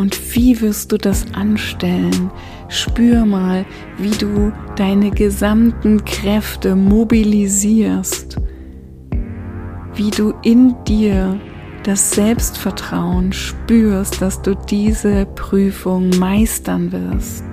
Und 0.00 0.34
wie 0.34 0.58
wirst 0.62 0.92
du 0.92 0.96
das 0.96 1.26
anstellen? 1.34 2.30
Spür 2.68 3.26
mal, 3.26 3.66
wie 3.98 4.16
du 4.16 4.50
deine 4.74 5.10
gesamten 5.10 6.06
Kräfte 6.06 6.74
mobilisierst, 6.74 8.36
wie 9.94 10.10
du 10.10 10.32
in 10.42 10.74
dir 10.88 11.38
das 11.82 12.12
Selbstvertrauen 12.12 13.34
spürst, 13.34 14.22
dass 14.22 14.40
du 14.40 14.54
diese 14.54 15.26
Prüfung 15.26 16.08
meistern 16.18 16.92
wirst. 16.92 17.49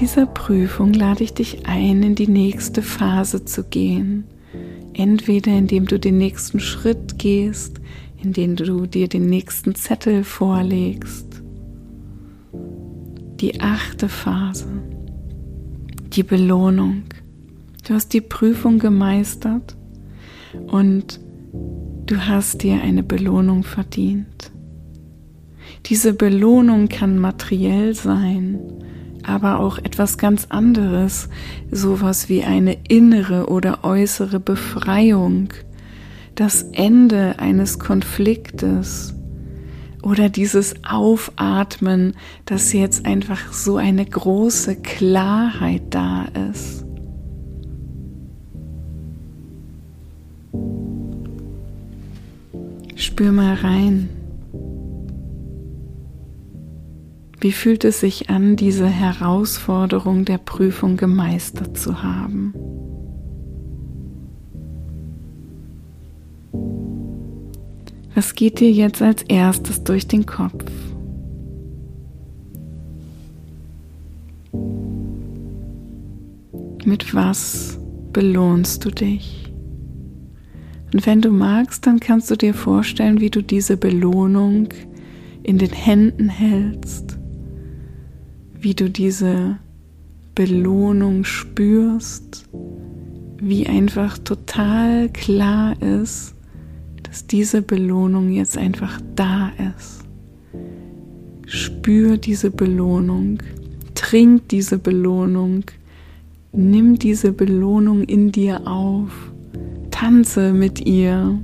Dieser 0.00 0.24
Prüfung 0.24 0.94
lade 0.94 1.22
ich 1.22 1.34
dich 1.34 1.66
ein, 1.66 2.02
in 2.02 2.14
die 2.14 2.26
nächste 2.26 2.80
Phase 2.80 3.44
zu 3.44 3.64
gehen. 3.64 4.24
Entweder 4.94 5.52
indem 5.52 5.86
du 5.86 5.98
den 5.98 6.16
nächsten 6.16 6.58
Schritt 6.58 7.18
gehst, 7.18 7.80
indem 8.22 8.56
du 8.56 8.86
dir 8.86 9.08
den 9.08 9.26
nächsten 9.26 9.74
Zettel 9.74 10.24
vorlegst. 10.24 11.42
Die 13.40 13.60
achte 13.60 14.08
Phase, 14.08 14.66
die 16.14 16.22
Belohnung. 16.22 17.02
Du 17.86 17.94
hast 17.94 18.12
die 18.14 18.20
Prüfung 18.22 18.78
gemeistert 18.78 19.76
und 20.68 21.20
du 22.06 22.16
hast 22.16 22.62
dir 22.62 22.80
eine 22.82 23.02
Belohnung 23.02 23.64
verdient. 23.64 24.50
Diese 25.86 26.14
Belohnung 26.14 26.88
kann 26.88 27.18
materiell 27.18 27.94
sein, 27.94 28.58
aber 29.30 29.60
auch 29.60 29.78
etwas 29.78 30.18
ganz 30.18 30.46
anderes, 30.48 31.28
sowas 31.70 32.28
wie 32.28 32.42
eine 32.42 32.76
innere 32.88 33.48
oder 33.48 33.84
äußere 33.84 34.40
Befreiung, 34.40 35.48
das 36.34 36.62
Ende 36.72 37.38
eines 37.38 37.78
Konfliktes 37.78 39.14
oder 40.02 40.28
dieses 40.28 40.74
Aufatmen, 40.84 42.14
dass 42.44 42.72
jetzt 42.72 43.06
einfach 43.06 43.52
so 43.52 43.76
eine 43.76 44.04
große 44.04 44.76
Klarheit 44.76 45.82
da 45.90 46.26
ist. 46.50 46.84
Spür 52.96 53.32
mal 53.32 53.54
rein. 53.54 54.08
Wie 57.42 57.52
fühlt 57.52 57.84
es 57.86 58.00
sich 58.00 58.28
an, 58.28 58.56
diese 58.56 58.86
Herausforderung 58.86 60.26
der 60.26 60.36
Prüfung 60.36 60.98
gemeistert 60.98 61.78
zu 61.78 62.02
haben? 62.02 62.52
Was 68.14 68.34
geht 68.34 68.60
dir 68.60 68.70
jetzt 68.70 69.00
als 69.00 69.22
erstes 69.22 69.82
durch 69.84 70.06
den 70.06 70.26
Kopf? 70.26 70.70
Mit 76.84 77.14
was 77.14 77.78
belohnst 78.12 78.84
du 78.84 78.90
dich? 78.90 79.50
Und 80.92 81.06
wenn 81.06 81.22
du 81.22 81.30
magst, 81.30 81.86
dann 81.86 82.00
kannst 82.00 82.30
du 82.30 82.36
dir 82.36 82.52
vorstellen, 82.52 83.20
wie 83.20 83.30
du 83.30 83.42
diese 83.42 83.78
Belohnung 83.78 84.68
in 85.42 85.56
den 85.56 85.70
Händen 85.70 86.28
hältst 86.28 87.19
wie 88.60 88.74
du 88.74 88.90
diese 88.90 89.58
Belohnung 90.34 91.24
spürst, 91.24 92.46
wie 93.38 93.66
einfach 93.66 94.18
total 94.18 95.08
klar 95.08 95.80
ist, 95.82 96.34
dass 97.02 97.26
diese 97.26 97.62
Belohnung 97.62 98.30
jetzt 98.30 98.58
einfach 98.58 99.00
da 99.16 99.50
ist. 99.76 100.04
Spür 101.46 102.18
diese 102.18 102.50
Belohnung, 102.50 103.38
trink 103.94 104.48
diese 104.50 104.78
Belohnung, 104.78 105.64
nimm 106.52 106.98
diese 106.98 107.32
Belohnung 107.32 108.04
in 108.04 108.30
dir 108.30 108.66
auf, 108.66 109.32
tanze 109.90 110.52
mit 110.52 110.86
ihr. 110.86 111.40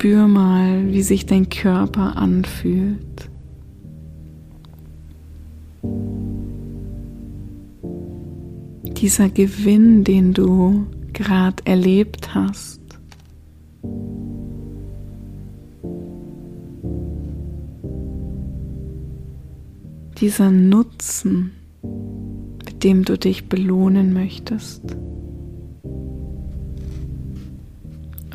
Spür 0.00 0.28
mal, 0.28 0.90
wie 0.94 1.02
sich 1.02 1.26
dein 1.26 1.50
Körper 1.50 2.16
anfühlt. 2.16 3.28
Dieser 8.82 9.28
Gewinn, 9.28 10.02
den 10.02 10.32
du 10.32 10.86
gerade 11.12 11.62
erlebt 11.66 12.34
hast. 12.34 12.80
Dieser 20.16 20.50
Nutzen, 20.50 21.50
mit 22.64 22.84
dem 22.84 23.04
du 23.04 23.18
dich 23.18 23.50
belohnen 23.50 24.14
möchtest. 24.14 24.96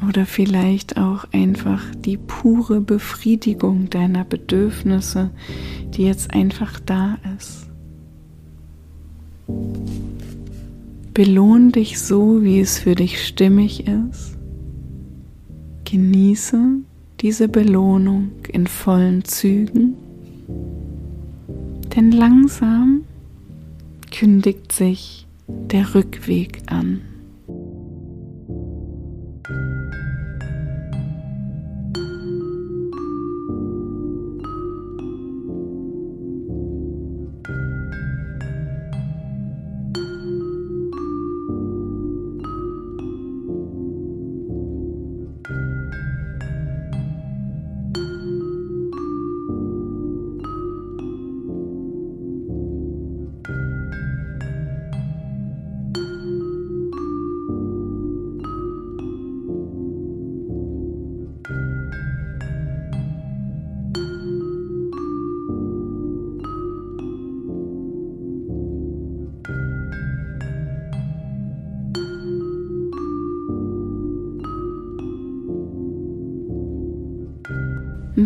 Oder 0.08 0.26
vielleicht 0.26 0.98
auch 0.98 1.26
einfach 1.32 1.84
die 1.96 2.18
pure 2.18 2.82
Befriedigung 2.82 3.90
deiner 3.90 4.24
Bedürfnisse, 4.24 5.32
die 5.96 6.04
jetzt 6.04 6.34
einfach 6.34 6.80
da 6.80 7.18
ist. 7.38 7.70
Belohn 11.14 11.72
dich 11.72 12.00
so, 12.00 12.44
wie 12.44 12.60
es 12.60 12.80
für 12.80 12.96
dich 12.96 13.26
stimmig 13.26 13.88
ist. 13.88 14.38
Genieße 15.86 16.80
diese 17.22 17.48
Belohnung 17.48 18.32
in 18.52 18.68
vollen 18.68 19.24
Zügen, 19.24 19.96
denn 21.96 22.12
langsam 22.12 23.06
kündigt 24.12 24.72
sich 24.72 25.26
der 25.48 25.96
Rückweg 25.96 26.64
an. 26.68 27.02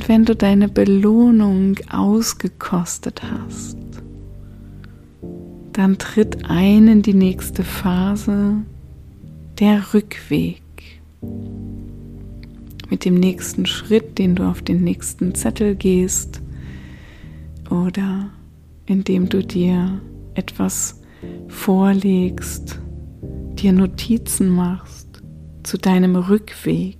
Wenn 0.10 0.26
du 0.26 0.36
deine 0.36 0.68
Belohnung 0.68 1.76
ausgekostet 1.92 3.22
hast, 3.22 3.78
dann 5.72 6.00
tritt 6.00 6.50
ein 6.50 6.88
in 6.88 7.04
die 7.04 7.14
nächste 7.14 7.64
Phase, 7.64 8.56
der 9.60 9.94
Rückweg. 9.94 10.64
Mit 12.90 13.06
dem 13.06 13.14
nächsten 13.14 13.68
Schritt, 13.68 14.18
den 14.18 14.34
du 14.34 14.50
auf 14.50 14.64
den 14.64 14.84
nächsten 14.84 15.36
Zettel 15.36 15.76
gehst 15.76 16.42
oder 17.70 18.32
indem 18.88 19.30
du 19.30 19.44
dir 19.44 20.02
etwas 20.34 21.04
vorlegst, 21.50 22.82
dir 23.60 23.74
Notizen 23.74 24.50
machst 24.50 25.22
zu 25.62 25.78
deinem 25.78 26.16
Rückweg. 26.16 26.98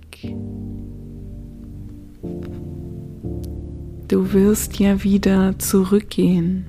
Du 4.10 4.32
wirst 4.32 4.80
ja 4.80 5.04
wieder 5.04 5.56
zurückgehen 5.60 6.66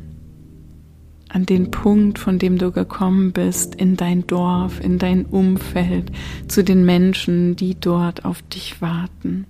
an 1.27 1.47
den 1.47 1.71
Punkt, 1.71 2.19
von 2.19 2.37
dem 2.37 2.59
du 2.59 2.71
gekommen 2.71 3.31
bist, 3.31 3.73
in 3.73 3.97
dein 3.97 4.27
Dorf, 4.27 4.79
in 4.79 4.99
dein 4.99 5.25
Umfeld, 5.25 6.11
zu 6.47 6.63
den 6.63 6.85
Menschen, 6.85 7.55
die 7.55 7.73
dort 7.73 8.25
auf 8.25 8.43
dich 8.43 8.79
warten. 8.79 9.47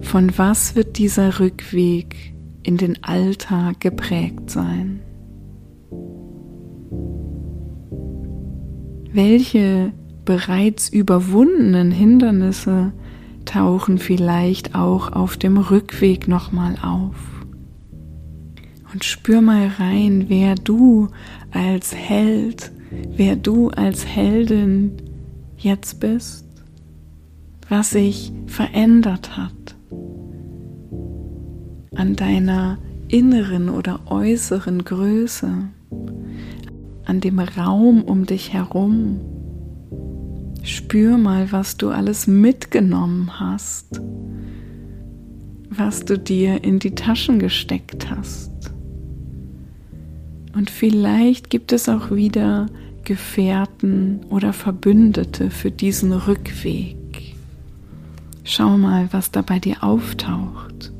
Von 0.00 0.36
was 0.36 0.74
wird 0.74 0.98
dieser 0.98 1.38
Rückweg 1.38 2.34
in 2.64 2.78
den 2.78 3.04
Alltag 3.04 3.78
geprägt 3.78 4.50
sein? 4.50 4.98
Welche 9.12 9.92
bereits 10.24 10.88
überwundenen 10.88 11.92
Hindernisse 11.92 12.92
tauchen 13.48 13.98
vielleicht 13.98 14.74
auch 14.74 15.12
auf 15.12 15.36
dem 15.36 15.56
Rückweg 15.56 16.28
nochmal 16.28 16.76
auf? 16.82 17.16
Und 18.92 19.04
spür 19.04 19.40
mal 19.40 19.68
rein, 19.78 20.26
wer 20.28 20.54
du 20.54 21.08
als 21.50 21.94
Held, 21.94 22.72
wer 23.16 23.36
du 23.36 23.70
als 23.70 24.06
Heldin 24.06 24.92
jetzt 25.56 26.00
bist, 26.00 26.46
was 27.68 27.90
sich 27.90 28.32
verändert 28.46 29.36
hat 29.36 29.52
an 31.98 32.14
deiner 32.14 32.78
inneren 33.08 33.68
oder 33.68 34.00
äußeren 34.06 34.84
Größe, 34.84 35.68
an 37.04 37.20
dem 37.20 37.38
Raum 37.40 38.02
um 38.02 38.24
dich 38.24 38.52
herum. 38.52 39.20
Spür 40.62 41.16
mal, 41.16 41.52
was 41.52 41.76
du 41.76 41.90
alles 41.90 42.26
mitgenommen 42.26 43.40
hast, 43.40 44.00
was 45.70 46.04
du 46.04 46.18
dir 46.18 46.64
in 46.64 46.78
die 46.78 46.94
Taschen 46.94 47.38
gesteckt 47.38 48.10
hast. 48.10 48.50
Und 50.54 50.70
vielleicht 50.70 51.50
gibt 51.50 51.72
es 51.72 51.88
auch 51.88 52.10
wieder 52.10 52.66
Gefährten 53.04 54.20
oder 54.28 54.52
Verbündete 54.52 55.50
für 55.50 55.70
diesen 55.70 56.12
Rückweg. 56.12 56.96
Schau 58.44 58.76
mal, 58.76 59.08
was 59.12 59.30
da 59.30 59.42
bei 59.42 59.58
dir 59.58 59.82
auftaucht. 59.82 60.92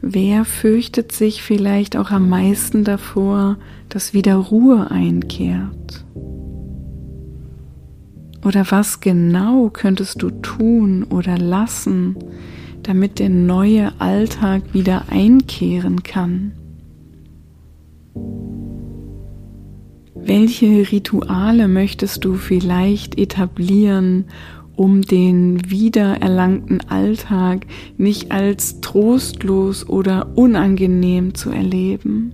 Wer 0.00 0.44
fürchtet 0.44 1.12
sich 1.12 1.42
vielleicht 1.42 1.96
auch 1.96 2.10
am 2.10 2.28
meisten 2.28 2.82
davor, 2.82 3.56
dass 3.92 4.14
wieder 4.14 4.36
Ruhe 4.36 4.90
einkehrt? 4.90 6.06
Oder 8.42 8.64
was 8.70 9.00
genau 9.00 9.68
könntest 9.68 10.22
du 10.22 10.30
tun 10.30 11.04
oder 11.04 11.36
lassen, 11.36 12.16
damit 12.82 13.18
der 13.18 13.28
neue 13.28 13.92
Alltag 14.00 14.62
wieder 14.72 15.04
einkehren 15.10 16.02
kann? 16.02 16.52
Welche 20.14 20.90
Rituale 20.90 21.68
möchtest 21.68 22.24
du 22.24 22.36
vielleicht 22.36 23.18
etablieren, 23.18 24.24
um 24.74 25.02
den 25.02 25.70
wiedererlangten 25.70 26.80
Alltag 26.88 27.66
nicht 27.98 28.32
als 28.32 28.80
trostlos 28.80 29.86
oder 29.86 30.34
unangenehm 30.34 31.34
zu 31.34 31.50
erleben? 31.50 32.32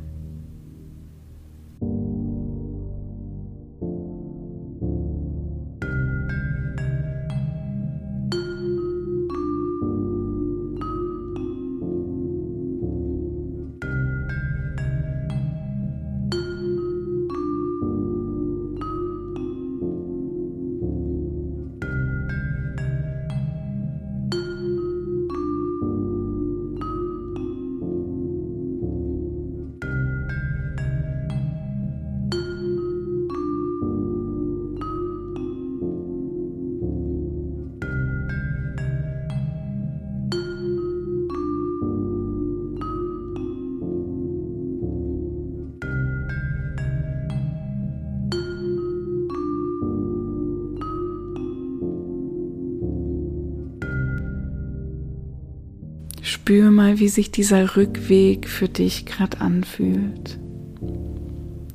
Wie 56.98 57.08
sich 57.08 57.30
dieser 57.30 57.76
Rückweg 57.76 58.48
für 58.48 58.68
dich 58.68 59.06
gerade 59.06 59.40
anfühlt. 59.40 60.38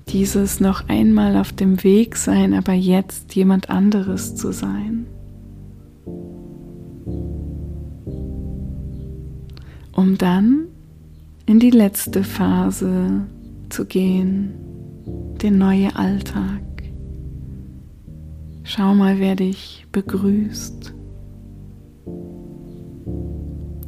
Dieses 0.09 0.59
noch 0.59 0.89
einmal 0.89 1.38
auf 1.38 1.53
dem 1.53 1.84
Weg 1.84 2.15
sein, 2.15 2.53
aber 2.53 2.74
jetzt 2.74 3.36
jemand 3.36 3.69
anderes 3.69 4.36
zu 4.36 4.51
sein. 4.51 5.07
Um 9.91 10.17
dann 10.17 10.67
in 11.45 11.59
die 11.59 11.71
letzte 11.71 12.24
Phase 12.24 13.26
zu 13.69 13.86
gehen, 13.86 14.53
der 15.41 15.51
neue 15.51 15.95
Alltag. 15.95 16.61
Schau 18.63 18.95
mal, 18.95 19.19
wer 19.19 19.36
dich 19.36 19.86
begrüßt 19.91 20.93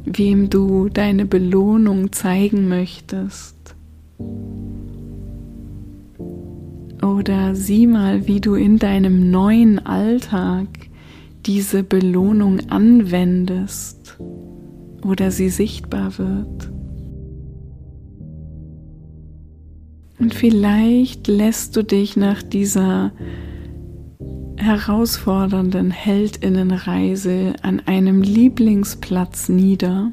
wem 0.06 0.48
du 0.48 0.88
deine 0.88 1.26
Belohnung 1.26 2.12
zeigen 2.12 2.68
möchtest. 2.68 3.56
Oder 7.02 7.54
sieh 7.54 7.86
mal, 7.86 8.26
wie 8.26 8.40
du 8.40 8.54
in 8.54 8.78
deinem 8.78 9.30
neuen 9.30 9.84
Alltag 9.84 10.68
diese 11.44 11.82
Belohnung 11.82 12.70
anwendest 12.70 14.18
oder 15.04 15.30
sie 15.30 15.50
sichtbar 15.50 16.18
wird. 16.18 16.70
Und 20.18 20.34
vielleicht 20.34 21.28
lässt 21.28 21.76
du 21.76 21.84
dich 21.84 22.16
nach 22.16 22.42
dieser 22.42 23.12
herausfordernden 24.56 25.90
Heldinnenreise 25.90 27.54
an 27.62 27.82
einem 27.86 28.22
Lieblingsplatz 28.22 29.48
nieder, 29.48 30.12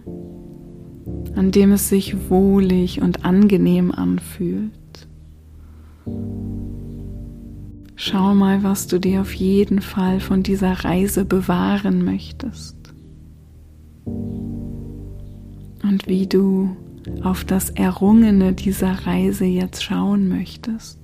an 1.35 1.51
dem 1.51 1.71
es 1.71 1.89
sich 1.89 2.29
wohlig 2.29 3.01
und 3.01 3.25
angenehm 3.25 3.91
anfühlt. 3.91 4.71
Schau 7.95 8.33
mal, 8.33 8.63
was 8.63 8.87
du 8.87 8.99
dir 8.99 9.21
auf 9.21 9.33
jeden 9.33 9.81
Fall 9.81 10.19
von 10.19 10.43
dieser 10.43 10.83
Reise 10.83 11.25
bewahren 11.25 12.03
möchtest 12.03 12.75
und 15.83 16.07
wie 16.07 16.27
du 16.27 16.75
auf 17.23 17.45
das 17.45 17.69
Errungene 17.69 18.53
dieser 18.53 19.05
Reise 19.05 19.45
jetzt 19.45 19.83
schauen 19.83 20.27
möchtest. 20.27 20.99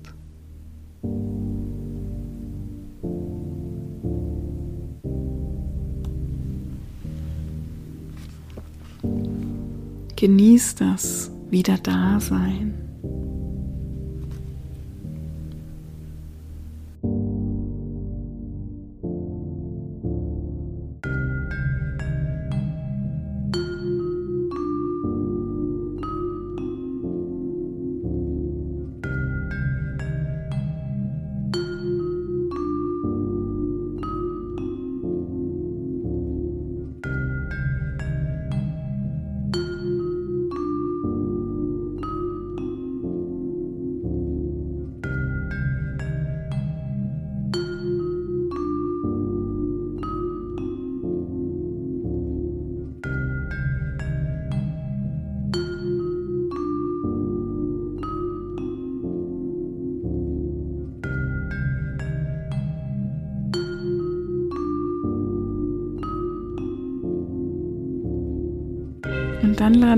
Genieß 10.20 10.74
das 10.74 11.30
wieder 11.48 11.78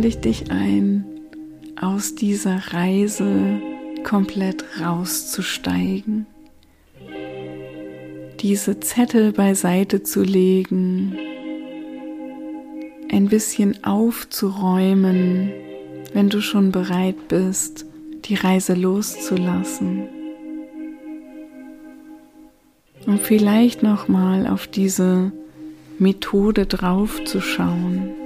lade 0.02 0.08
ich 0.08 0.18
dich 0.18 0.50
ein, 0.50 1.04
aus 1.80 2.16
dieser 2.16 2.56
Reise 2.72 3.60
komplett 4.02 4.64
rauszusteigen, 4.80 6.26
diese 8.40 8.80
Zettel 8.80 9.30
beiseite 9.30 10.02
zu 10.02 10.24
legen, 10.24 11.16
ein 13.12 13.28
bisschen 13.28 13.84
aufzuräumen, 13.84 15.52
wenn 16.12 16.28
du 16.28 16.40
schon 16.40 16.72
bereit 16.72 17.28
bist, 17.28 17.86
die 18.24 18.34
Reise 18.34 18.74
loszulassen. 18.74 20.08
Um 23.06 23.20
vielleicht 23.20 23.84
nochmal 23.84 24.48
auf 24.48 24.66
diese 24.66 25.30
Methode 26.00 26.66
draufzuschauen, 26.66 28.21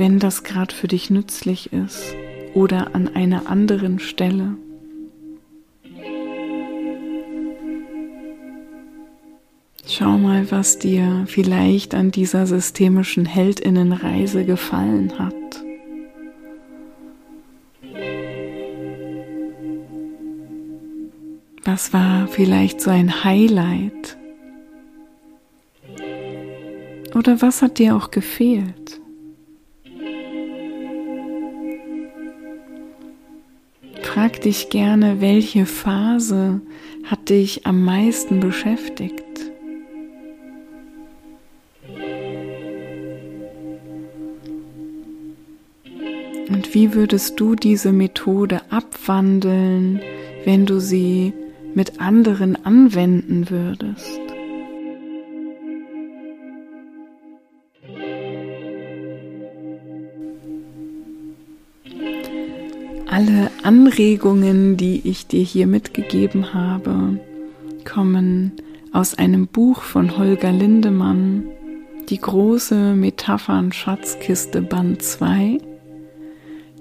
wenn 0.00 0.18
das 0.18 0.44
gerade 0.44 0.74
für 0.74 0.88
dich 0.88 1.10
nützlich 1.10 1.74
ist 1.74 2.16
oder 2.54 2.94
an 2.94 3.14
einer 3.14 3.50
anderen 3.50 3.98
Stelle. 3.98 4.56
Schau 9.86 10.16
mal, 10.16 10.50
was 10.50 10.78
dir 10.78 11.24
vielleicht 11.26 11.94
an 11.94 12.12
dieser 12.12 12.46
systemischen 12.46 13.26
Heldinnenreise 13.26 14.46
gefallen 14.46 15.18
hat. 15.18 15.34
Was 21.64 21.92
war 21.92 22.26
vielleicht 22.26 22.80
so 22.80 22.90
ein 22.90 23.22
Highlight? 23.22 24.16
Oder 27.14 27.42
was 27.42 27.60
hat 27.60 27.78
dir 27.78 27.94
auch 27.94 28.10
gefehlt? 28.10 28.99
Frag 34.20 34.42
dich 34.42 34.68
gerne, 34.68 35.22
welche 35.22 35.64
Phase 35.64 36.60
hat 37.04 37.30
dich 37.30 37.64
am 37.64 37.82
meisten 37.86 38.38
beschäftigt? 38.40 39.24
Und 46.50 46.74
wie 46.74 46.92
würdest 46.92 47.40
du 47.40 47.54
diese 47.54 47.92
Methode 47.92 48.60
abwandeln, 48.68 50.02
wenn 50.44 50.66
du 50.66 50.80
sie 50.80 51.32
mit 51.74 51.98
anderen 51.98 52.62
anwenden 52.62 53.48
würdest? 53.48 54.29
Alle 63.20 63.50
Anregungen, 63.62 64.78
die 64.78 65.02
ich 65.04 65.26
dir 65.26 65.42
hier 65.42 65.66
mitgegeben 65.66 66.54
habe, 66.54 67.20
kommen 67.84 68.52
aus 68.92 69.14
einem 69.14 69.46
Buch 69.46 69.82
von 69.82 70.16
Holger 70.16 70.52
Lindemann, 70.52 71.44
die 72.08 72.16
große 72.16 72.94
Metaphern-Schatzkiste 72.94 74.62
Band 74.62 75.02
2. 75.02 75.58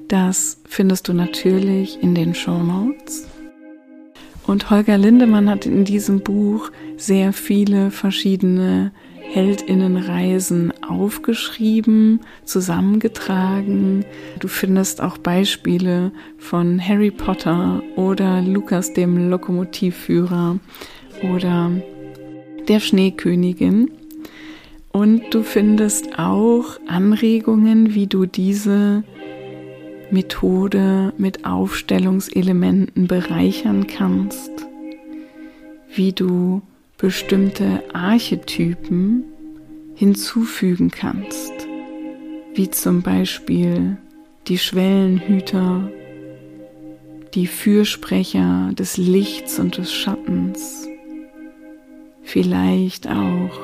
Das 0.07 0.61
findest 0.63 1.09
du 1.09 1.13
natürlich 1.13 2.01
in 2.01 2.15
den 2.15 2.33
Show 2.33 2.63
Notes. 2.63 3.27
Und 4.47 4.69
Holger 4.69 4.97
Lindemann 4.97 5.49
hat 5.49 5.65
in 5.65 5.83
diesem 5.83 6.21
Buch 6.21 6.71
sehr 6.95 7.33
viele 7.33 7.91
verschiedene 7.91 8.93
Heldinnenreisen 9.31 10.73
aufgeschrieben, 10.81 12.21
zusammengetragen. 12.45 14.05
Du 14.39 14.47
findest 14.47 15.01
auch 15.01 15.19
Beispiele 15.19 16.11
von 16.39 16.81
Harry 16.85 17.11
Potter 17.11 17.83
oder 17.95 18.41
Lukas 18.41 18.93
dem 18.93 19.29
Lokomotivführer 19.29 20.59
oder 21.31 21.71
der 22.67 22.79
Schneekönigin. 22.79 23.91
Und 24.91 25.21
du 25.31 25.43
findest 25.43 26.17
auch 26.17 26.79
Anregungen, 26.87 27.93
wie 27.93 28.07
du 28.07 28.25
diese 28.25 29.03
Methode 30.09 31.13
mit 31.19 31.45
Aufstellungselementen 31.45 33.05
bereichern 33.05 33.85
kannst, 33.85 34.49
wie 35.93 36.13
du 36.13 36.63
bestimmte 36.99 37.81
Archetypen 37.93 39.23
hinzufügen 39.95 40.91
kannst, 40.91 41.53
wie 42.53 42.69
zum 42.69 43.01
Beispiel 43.01 43.97
die 44.47 44.57
Schwellenhüter, 44.57 45.89
die 47.33 47.47
Fürsprecher 47.47 48.71
des 48.73 48.97
Lichts 48.97 49.59
und 49.59 49.77
des 49.77 49.93
Schattens, 49.93 50.87
vielleicht 52.21 53.07
auch 53.07 53.57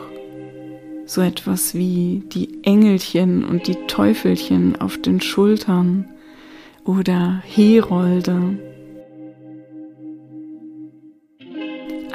so 1.06 1.22
etwas 1.22 1.76
wie 1.76 2.24
die 2.34 2.64
Engelchen 2.64 3.44
und 3.44 3.68
die 3.68 3.76
Teufelchen 3.88 4.80
auf 4.80 4.98
den 4.98 5.20
Schultern 5.20 6.08
oder 6.86 7.44
Herolde. 7.46 8.58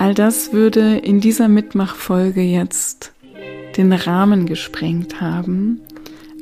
All 0.01 0.15
das 0.15 0.55
würde 0.55 0.97
in 0.97 1.21
dieser 1.21 1.49
Mitmachfolge 1.49 2.41
jetzt 2.41 3.13
den 3.77 3.93
Rahmen 3.93 4.47
gesprengt 4.47 5.21
haben, 5.21 5.83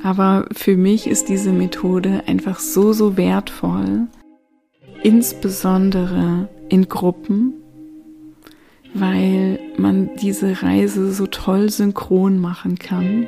aber 0.01 0.47
für 0.53 0.77
mich 0.77 1.07
ist 1.07 1.27
diese 1.27 1.51
Methode 1.51 2.23
einfach 2.25 2.57
so, 2.57 2.93
so 2.93 3.17
wertvoll, 3.17 4.07
insbesondere 5.03 6.47
in 6.69 6.87
Gruppen, 6.87 7.53
weil 8.93 9.59
man 9.75 10.15
diese 10.15 10.63
Reise 10.63 11.11
so 11.11 11.27
toll 11.27 11.69
synchron 11.69 12.39
machen 12.39 12.79
kann 12.79 13.27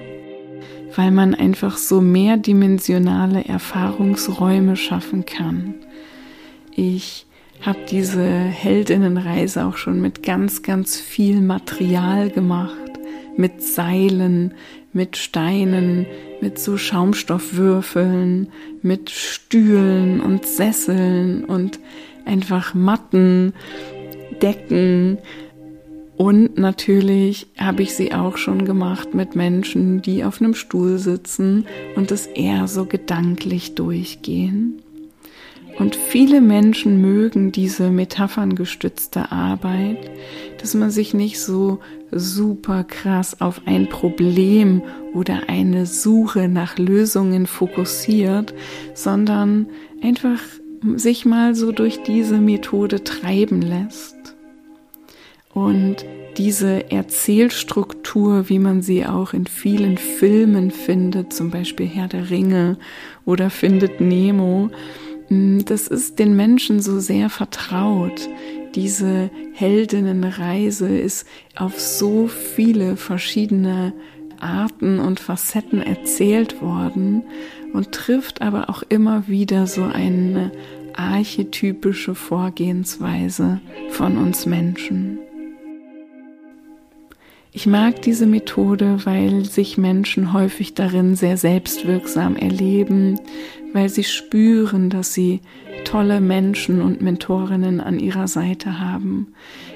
weil 0.95 1.11
man 1.11 1.33
einfach 1.35 1.77
so 1.77 2.01
mehrdimensionale 2.01 3.45
Erfahrungsräume 3.45 4.75
schaffen 4.75 5.25
kann. 5.25 5.75
Ich 6.75 7.27
habe 7.61 7.79
diese 7.89 8.25
Heldinnenreise 8.25 9.65
auch 9.65 9.77
schon 9.77 10.01
mit 10.01 10.23
ganz, 10.23 10.63
ganz 10.63 10.99
viel 10.99 11.41
Material 11.41 12.29
gemacht, 12.29 12.91
mit 13.37 13.61
Seilen, 13.61 14.53
mit 14.93 15.17
Steinen, 15.17 16.05
mit 16.41 16.59
so 16.59 16.77
Schaumstoffwürfeln, 16.77 18.49
mit 18.81 19.09
Stühlen 19.09 20.21
und 20.21 20.45
Sesseln 20.45 21.45
und 21.45 21.79
einfach 22.25 22.73
Matten, 22.73 23.53
Decken, 24.41 25.17
und 26.21 26.55
natürlich 26.59 27.47
habe 27.57 27.81
ich 27.81 27.95
sie 27.95 28.13
auch 28.13 28.37
schon 28.37 28.63
gemacht 28.63 29.15
mit 29.15 29.35
Menschen, 29.35 30.03
die 30.03 30.23
auf 30.23 30.39
einem 30.39 30.53
Stuhl 30.53 30.99
sitzen 30.99 31.65
und 31.95 32.11
es 32.11 32.27
eher 32.27 32.67
so 32.67 32.85
gedanklich 32.85 33.73
durchgehen. 33.73 34.83
Und 35.81 35.95
viele 35.95 36.41
Menschen 36.41 37.01
mögen 37.01 37.51
diese 37.51 37.89
metapherngestützte 37.89 39.31
Arbeit, 39.31 40.11
dass 40.59 40.75
man 40.75 40.91
sich 40.91 41.15
nicht 41.15 41.39
so 41.39 41.79
super 42.11 42.83
krass 42.83 43.41
auf 43.41 43.63
ein 43.65 43.89
Problem 43.89 44.83
oder 45.15 45.49
eine 45.49 45.87
Suche 45.87 46.47
nach 46.49 46.77
Lösungen 46.77 47.47
fokussiert, 47.47 48.53
sondern 48.93 49.65
einfach 50.03 50.39
sich 50.97 51.25
mal 51.25 51.55
so 51.55 51.71
durch 51.71 52.03
diese 52.03 52.37
Methode 52.37 53.03
treiben 53.03 53.63
lässt. 53.63 54.35
Und 55.51 56.05
diese 56.37 56.91
Erzählstruktur, 56.91 58.49
wie 58.49 58.59
man 58.59 58.83
sie 58.83 59.07
auch 59.07 59.33
in 59.33 59.47
vielen 59.47 59.97
Filmen 59.97 60.69
findet, 60.69 61.33
zum 61.33 61.49
Beispiel 61.49 61.87
Herr 61.87 62.07
der 62.07 62.29
Ringe 62.29 62.77
oder 63.25 63.49
Findet 63.49 63.99
Nemo, 63.99 64.69
das 65.31 65.87
ist 65.87 66.19
den 66.19 66.35
Menschen 66.35 66.81
so 66.81 66.99
sehr 66.99 67.29
vertraut. 67.29 68.27
Diese 68.75 69.29
Heldinnenreise 69.53 70.89
ist 70.89 71.25
auf 71.55 71.79
so 71.79 72.27
viele 72.27 72.97
verschiedene 72.97 73.93
Arten 74.41 74.99
und 74.99 75.21
Facetten 75.21 75.81
erzählt 75.81 76.61
worden 76.61 77.23
und 77.71 77.93
trifft 77.93 78.41
aber 78.41 78.69
auch 78.69 78.83
immer 78.89 79.29
wieder 79.29 79.67
so 79.67 79.83
eine 79.83 80.51
archetypische 80.93 82.13
Vorgehensweise 82.13 83.61
von 83.89 84.17
uns 84.17 84.45
Menschen. 84.45 85.19
Ich 87.53 87.67
mag 87.67 88.01
diese 88.01 88.27
Methode, 88.27 88.99
weil 89.03 89.43
sich 89.43 89.77
Menschen 89.77 90.31
häufig 90.31 90.73
darin 90.73 91.17
sehr 91.17 91.35
selbstwirksam 91.35 92.37
erleben, 92.37 93.19
weil 93.73 93.89
sie 93.89 94.03
spüren, 94.03 94.89
dass 94.89 95.13
sie 95.13 95.41
tolle 95.85 96.21
Menschen 96.21 96.81
und 96.81 97.01
Mentorinnen 97.01 97.81
an 97.81 97.99
ihrer 97.99 98.27
Seite 98.27 98.79
haben, 98.79 99.33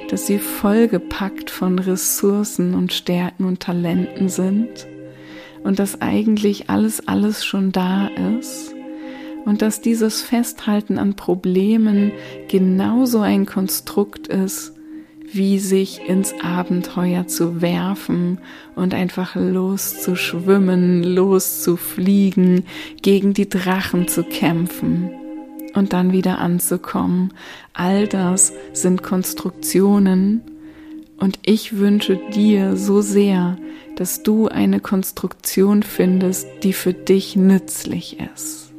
dass 0.10 0.28
sie 0.28 0.38
vollgepackt 0.38 1.50
von 1.50 1.80
Ressourcen 1.80 2.74
und 2.74 2.94
Stärken 2.94 3.46
und 3.46 3.60
Talenten 3.60 4.30
sind 4.30 4.88
und 5.64 5.80
dass 5.80 6.02
eigentlich 6.02 6.70
alles, 6.70 7.08
alles 7.08 7.44
schon 7.44 7.72
da 7.72 8.08
ist 8.40 8.76
und 9.46 9.62
dass 9.62 9.82
dieses 9.82 10.22
Festhalten 10.22 10.98
an 10.98 11.16
Problemen 11.16 12.12
genauso 12.48 13.20
ein 13.20 13.46
Konstrukt 13.46 14.28
ist, 14.28 14.75
wie 15.36 15.60
sich 15.60 16.08
ins 16.08 16.34
Abenteuer 16.42 17.28
zu 17.28 17.62
werfen 17.62 18.40
und 18.76 18.94
einfach 18.94 19.36
loszuschwimmen, 19.36 21.04
loszufliegen, 21.04 22.64
gegen 23.02 23.34
die 23.34 23.50
Drachen 23.50 24.08
zu 24.08 24.24
kämpfen 24.24 25.12
und 25.74 25.92
dann 25.92 26.14
wieder 26.14 26.40
anzukommen. 26.40 27.34
All 27.74 28.08
das 28.08 28.54
sind 28.72 29.04
Konstruktionen 29.04 30.42
und 31.18 31.40
ich 31.46 31.78
wünsche 31.78 32.18
dir 32.34 32.78
so 32.78 33.02
sehr, 33.02 33.58
dass 33.98 34.24
du 34.24 34.48
eine 34.48 34.80
Konstruktion 34.80 35.84
findest, 35.84 36.48
die 36.64 36.74
für 36.74 36.94
dich 36.94 37.36
nützlich 37.36 38.18
ist. 38.34 38.72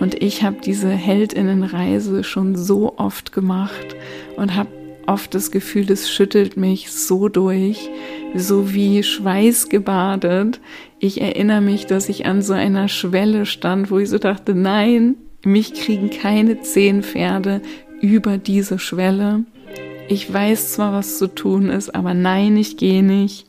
Und 0.00 0.20
ich 0.20 0.42
habe 0.42 0.56
diese 0.64 0.90
Heldinnenreise 0.90 2.24
schon 2.24 2.56
so 2.56 2.96
oft 2.96 3.32
gemacht 3.32 3.94
und 4.36 4.56
habe 4.56 4.81
oft 5.06 5.34
das 5.34 5.50
Gefühl, 5.50 5.86
das 5.86 6.10
schüttelt 6.10 6.56
mich 6.56 6.90
so 6.90 7.28
durch, 7.28 7.88
so 8.34 8.72
wie 8.72 9.02
schweißgebadet. 9.02 10.60
Ich 10.98 11.20
erinnere 11.20 11.60
mich, 11.60 11.86
dass 11.86 12.08
ich 12.08 12.26
an 12.26 12.42
so 12.42 12.52
einer 12.52 12.88
Schwelle 12.88 13.46
stand, 13.46 13.90
wo 13.90 13.98
ich 13.98 14.08
so 14.08 14.18
dachte, 14.18 14.54
nein, 14.54 15.16
mich 15.44 15.74
kriegen 15.74 16.10
keine 16.10 16.60
zehn 16.60 17.02
Pferde 17.02 17.62
über 18.00 18.38
diese 18.38 18.78
Schwelle. 18.78 19.44
Ich 20.08 20.32
weiß 20.32 20.72
zwar, 20.74 20.92
was 20.92 21.18
zu 21.18 21.28
tun 21.28 21.70
ist, 21.70 21.94
aber 21.94 22.14
nein, 22.14 22.56
ich 22.56 22.76
gehe 22.76 23.02
nicht. 23.02 23.46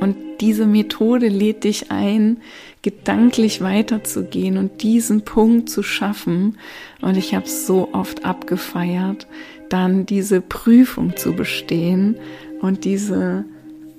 Und 0.00 0.16
diese 0.40 0.66
Methode 0.66 1.28
lädt 1.28 1.64
dich 1.64 1.90
ein, 1.90 2.38
gedanklich 2.82 3.62
weiterzugehen 3.62 4.58
und 4.58 4.82
diesen 4.82 5.22
Punkt 5.22 5.70
zu 5.70 5.82
schaffen. 5.82 6.58
Und 7.00 7.16
ich 7.16 7.34
habe 7.34 7.48
so 7.48 7.88
oft 7.92 8.24
abgefeiert, 8.24 9.26
dann 9.74 10.06
diese 10.06 10.40
Prüfung 10.40 11.16
zu 11.16 11.32
bestehen 11.32 12.14
und 12.60 12.84
diese 12.84 13.44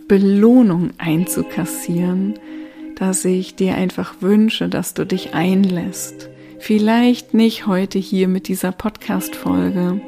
Belohnung 0.08 0.92
einzukassieren, 0.98 2.36
dass 2.96 3.26
ich 3.26 3.56
dir 3.56 3.76
einfach 3.76 4.22
wünsche, 4.22 4.70
dass 4.70 4.94
du 4.94 5.06
dich 5.06 5.34
einlässt. 5.34 6.30
Vielleicht 6.60 7.34
nicht 7.34 7.68
heute 7.68 8.00
hier 8.00 8.30
mit 8.30 8.48
dieser 8.48 8.72
Podcast-Folge, 8.72 10.00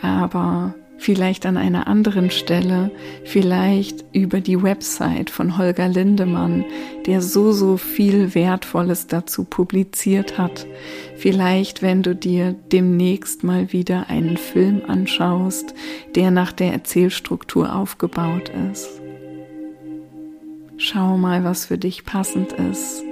aber 0.00 0.74
vielleicht 1.02 1.46
an 1.46 1.56
einer 1.56 1.88
anderen 1.88 2.30
Stelle, 2.30 2.92
vielleicht 3.24 4.04
über 4.12 4.40
die 4.40 4.62
Website 4.62 5.30
von 5.30 5.58
Holger 5.58 5.88
Lindemann, 5.88 6.64
der 7.06 7.20
so, 7.20 7.50
so 7.50 7.76
viel 7.76 8.36
Wertvolles 8.36 9.08
dazu 9.08 9.44
publiziert 9.44 10.38
hat. 10.38 10.64
Vielleicht, 11.16 11.82
wenn 11.82 12.04
du 12.04 12.14
dir 12.14 12.54
demnächst 12.70 13.42
mal 13.42 13.72
wieder 13.72 14.08
einen 14.10 14.36
Film 14.36 14.82
anschaust, 14.86 15.74
der 16.14 16.30
nach 16.30 16.52
der 16.52 16.72
Erzählstruktur 16.72 17.74
aufgebaut 17.74 18.52
ist. 18.70 18.88
Schau 20.76 21.16
mal, 21.16 21.42
was 21.42 21.66
für 21.66 21.78
dich 21.78 22.04
passend 22.04 22.52
ist 22.52 23.02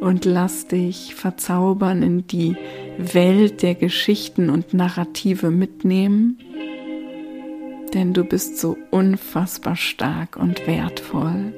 und 0.00 0.24
lass 0.24 0.68
dich 0.68 1.16
verzaubern 1.16 2.02
in 2.02 2.26
die 2.28 2.56
Welt 2.96 3.62
der 3.62 3.74
Geschichten 3.74 4.50
und 4.50 4.72
Narrative 4.72 5.50
mitnehmen 5.50 6.38
denn 7.94 8.12
du 8.12 8.24
bist 8.24 8.58
so 8.58 8.76
unfassbar 8.90 9.76
stark 9.76 10.36
und 10.36 10.66
wertvoll. 10.66 11.54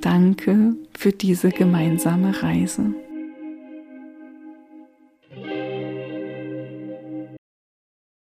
Danke 0.00 0.76
für 0.96 1.12
diese 1.12 1.50
gemeinsame 1.50 2.42
Reise. 2.42 2.94